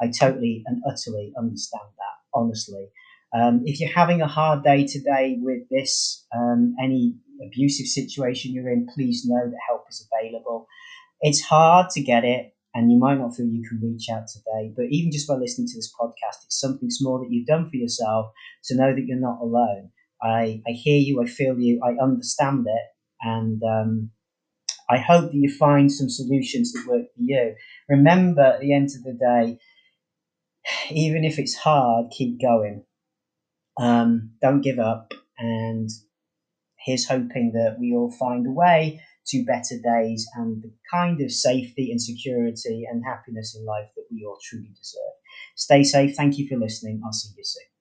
I 0.00 0.06
totally 0.08 0.64
and 0.66 0.82
utterly 0.84 1.32
understand 1.38 1.90
that, 1.96 2.16
honestly. 2.34 2.88
Um, 3.34 3.62
if 3.64 3.78
you're 3.78 3.88
having 3.88 4.20
a 4.20 4.26
hard 4.26 4.64
day 4.64 4.86
today 4.86 5.38
with 5.40 5.68
this, 5.70 6.26
um, 6.34 6.74
any 6.82 7.14
abusive 7.46 7.86
situation 7.86 8.52
you're 8.52 8.70
in, 8.70 8.88
please 8.92 9.24
know 9.24 9.44
that 9.44 9.58
help 9.68 9.84
is 9.88 10.06
available. 10.12 10.66
It's 11.20 11.40
hard 11.40 11.90
to 11.90 12.02
get 12.02 12.24
it, 12.24 12.52
and 12.74 12.90
you 12.90 12.98
might 12.98 13.18
not 13.18 13.36
feel 13.36 13.46
you 13.46 13.66
can 13.68 13.80
reach 13.82 14.08
out 14.10 14.26
today, 14.28 14.72
but 14.74 14.86
even 14.90 15.12
just 15.12 15.28
by 15.28 15.34
listening 15.34 15.68
to 15.68 15.76
this 15.76 15.92
podcast, 15.98 16.44
it's 16.44 16.60
something 16.60 16.90
small 16.90 17.18
that 17.18 17.30
you've 17.30 17.46
done 17.46 17.68
for 17.68 17.76
yourself 17.76 18.32
to 18.64 18.76
know 18.76 18.94
that 18.94 19.04
you're 19.06 19.18
not 19.20 19.40
alone. 19.40 19.90
I, 20.22 20.62
I 20.66 20.70
hear 20.70 20.98
you, 20.98 21.22
I 21.22 21.26
feel 21.26 21.58
you, 21.58 21.80
I 21.84 22.02
understand 22.02 22.66
it, 22.66 22.86
and 23.20 23.62
um, 23.62 24.10
I 24.88 24.98
hope 24.98 25.32
that 25.32 25.34
you 25.34 25.50
find 25.54 25.90
some 25.90 26.08
solutions 26.08 26.72
that 26.72 26.86
work 26.86 27.06
for 27.14 27.22
you. 27.22 27.54
Remember, 27.88 28.42
at 28.42 28.60
the 28.60 28.74
end 28.74 28.90
of 28.96 29.02
the 29.04 29.12
day, 29.12 29.58
even 30.90 31.24
if 31.24 31.38
it's 31.38 31.54
hard, 31.54 32.06
keep 32.10 32.40
going. 32.40 32.84
Um, 33.78 34.32
don't 34.40 34.60
give 34.60 34.78
up. 34.78 35.12
And 35.38 35.88
here's 36.78 37.08
hoping 37.08 37.52
that 37.54 37.76
we 37.80 37.94
all 37.94 38.10
find 38.10 38.46
a 38.46 38.50
way 38.50 39.00
to 39.26 39.44
better 39.44 39.76
days 39.82 40.26
and 40.36 40.62
the 40.62 40.72
kind 40.90 41.20
of 41.20 41.30
safety 41.32 41.90
and 41.90 42.00
security 42.02 42.84
and 42.90 43.04
happiness 43.04 43.56
in 43.58 43.64
life 43.64 43.88
that 43.96 44.06
we 44.10 44.24
all 44.24 44.38
truly 44.42 44.70
deserve. 44.76 45.14
Stay 45.56 45.82
safe. 45.84 46.14
Thank 46.16 46.38
you 46.38 46.48
for 46.48 46.56
listening. 46.56 47.00
I'll 47.04 47.12
see 47.12 47.34
you 47.36 47.44
soon. 47.44 47.71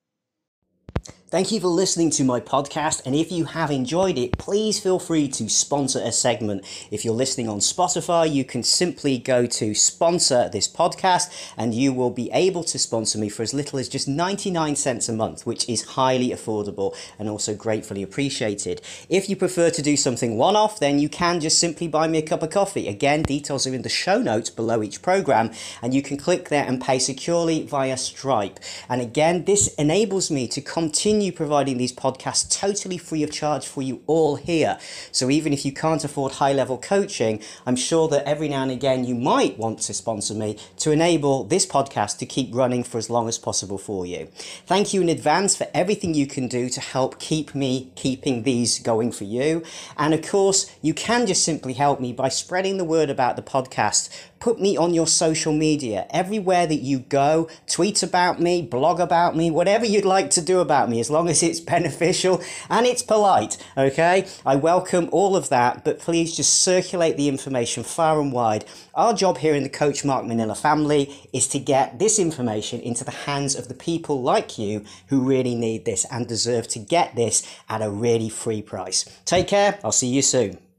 Thank 1.31 1.53
you 1.53 1.61
for 1.61 1.69
listening 1.69 2.09
to 2.09 2.25
my 2.25 2.41
podcast, 2.41 3.03
and 3.05 3.15
if 3.15 3.31
you 3.31 3.45
have 3.45 3.71
enjoyed 3.71 4.17
it, 4.17 4.37
please 4.37 4.81
feel 4.81 4.99
free 4.99 5.29
to 5.29 5.47
sponsor 5.47 6.01
a 6.03 6.11
segment. 6.11 6.65
If 6.91 7.05
you're 7.05 7.13
listening 7.13 7.47
on 7.47 7.59
Spotify, 7.59 8.29
you 8.29 8.43
can 8.43 8.63
simply 8.63 9.17
go 9.17 9.45
to 9.45 9.73
sponsor 9.73 10.49
this 10.49 10.67
podcast, 10.67 11.31
and 11.55 11.73
you 11.73 11.93
will 11.93 12.09
be 12.09 12.29
able 12.33 12.65
to 12.65 12.77
sponsor 12.77 13.17
me 13.17 13.29
for 13.29 13.43
as 13.43 13.53
little 13.53 13.79
as 13.79 13.87
just 13.87 14.09
99 14.09 14.75
cents 14.75 15.07
a 15.07 15.13
month, 15.13 15.45
which 15.45 15.69
is 15.69 15.91
highly 15.91 16.31
affordable 16.31 16.93
and 17.17 17.29
also 17.29 17.55
gratefully 17.55 18.03
appreciated. 18.03 18.81
If 19.07 19.29
you 19.29 19.37
prefer 19.37 19.69
to 19.69 19.81
do 19.81 19.95
something 19.95 20.35
one 20.35 20.57
off, 20.57 20.81
then 20.81 20.99
you 20.99 21.07
can 21.07 21.39
just 21.39 21.59
simply 21.59 21.87
buy 21.87 22.09
me 22.09 22.17
a 22.17 22.23
cup 22.23 22.43
of 22.43 22.49
coffee. 22.49 22.89
Again, 22.89 23.21
details 23.21 23.65
are 23.65 23.73
in 23.73 23.83
the 23.83 23.87
show 23.87 24.21
notes 24.21 24.49
below 24.49 24.83
each 24.83 25.01
program, 25.01 25.51
and 25.81 25.93
you 25.93 26.01
can 26.01 26.17
click 26.17 26.49
there 26.49 26.65
and 26.65 26.81
pay 26.81 26.99
securely 26.99 27.63
via 27.63 27.95
Stripe. 27.95 28.59
And 28.89 28.99
again, 29.01 29.45
this 29.45 29.73
enables 29.75 30.29
me 30.29 30.49
to 30.49 30.59
continue 30.59 31.20
continue 31.21 31.37
providing 31.37 31.77
these 31.77 31.93
podcasts 31.93 32.49
totally 32.49 32.97
free 32.97 33.21
of 33.21 33.29
charge 33.29 33.67
for 33.67 33.83
you 33.83 34.01
all 34.07 34.37
here. 34.37 34.79
So 35.11 35.29
even 35.29 35.53
if 35.53 35.63
you 35.63 35.71
can't 35.71 36.03
afford 36.03 36.33
high 36.33 36.53
level 36.53 36.79
coaching, 36.79 37.43
I'm 37.63 37.75
sure 37.75 38.07
that 38.07 38.27
every 38.27 38.49
now 38.49 38.63
and 38.63 38.71
again 38.71 39.05
you 39.05 39.13
might 39.13 39.55
want 39.59 39.77
to 39.81 39.93
sponsor 39.93 40.33
me 40.33 40.57
to 40.77 40.89
enable 40.89 41.43
this 41.43 41.67
podcast 41.67 42.17
to 42.19 42.25
keep 42.25 42.55
running 42.55 42.83
for 42.83 42.97
as 42.97 43.07
long 43.07 43.27
as 43.27 43.37
possible 43.37 43.77
for 43.77 44.03
you. 44.03 44.29
Thank 44.65 44.95
you 44.95 45.01
in 45.03 45.09
advance 45.09 45.55
for 45.55 45.67
everything 45.75 46.15
you 46.15 46.25
can 46.25 46.47
do 46.47 46.69
to 46.69 46.81
help 46.81 47.19
keep 47.19 47.53
me 47.53 47.91
keeping 47.95 48.41
these 48.41 48.79
going 48.79 49.11
for 49.11 49.25
you. 49.25 49.61
And 49.97 50.15
of 50.15 50.27
course, 50.27 50.75
you 50.81 50.95
can 50.95 51.27
just 51.27 51.43
simply 51.43 51.73
help 51.73 51.99
me 51.99 52.13
by 52.13 52.29
spreading 52.29 52.77
the 52.79 52.85
word 52.85 53.11
about 53.11 53.35
the 53.35 53.43
podcast 53.43 54.09
put 54.41 54.59
me 54.59 54.75
on 54.75 54.93
your 54.93 55.07
social 55.07 55.53
media. 55.53 56.07
Everywhere 56.09 56.67
that 56.67 56.81
you 56.81 56.99
go, 56.99 57.47
tweet 57.67 58.03
about 58.03 58.41
me, 58.41 58.61
blog 58.61 58.99
about 58.99 59.37
me, 59.37 59.49
whatever 59.51 59.85
you'd 59.85 60.03
like 60.03 60.31
to 60.31 60.41
do 60.41 60.59
about 60.59 60.89
me, 60.89 60.99
as 60.99 61.09
long 61.09 61.29
as 61.29 61.41
it's 61.41 61.59
beneficial 61.75 62.41
and 62.69 62.85
it's 62.85 63.03
polite, 63.03 63.57
okay? 63.77 64.27
I 64.45 64.55
welcome 64.55 65.07
all 65.11 65.35
of 65.35 65.49
that, 65.49 65.85
but 65.85 65.99
please 65.99 66.35
just 66.35 66.61
circulate 66.61 67.15
the 67.15 67.29
information 67.29 67.83
far 67.83 68.19
and 68.19 68.33
wide. 68.33 68.65
Our 68.95 69.13
job 69.13 69.37
here 69.37 69.55
in 69.55 69.63
the 69.63 69.69
Coach 69.69 70.03
Mark 70.03 70.25
Manila 70.25 70.55
family 70.55 71.13
is 71.31 71.47
to 71.49 71.59
get 71.59 71.99
this 71.99 72.17
information 72.19 72.81
into 72.81 73.05
the 73.05 73.11
hands 73.11 73.55
of 73.55 73.67
the 73.67 73.75
people 73.75 74.21
like 74.21 74.57
you 74.57 74.83
who 75.07 75.21
really 75.21 75.55
need 75.55 75.85
this 75.85 76.05
and 76.11 76.27
deserve 76.27 76.67
to 76.69 76.79
get 76.79 77.15
this 77.15 77.47
at 77.69 77.81
a 77.81 77.91
really 77.91 78.29
free 78.29 78.63
price. 78.63 79.05
Take 79.23 79.47
care. 79.47 79.79
I'll 79.83 79.91
see 79.91 80.07
you 80.07 80.23
soon. 80.23 80.70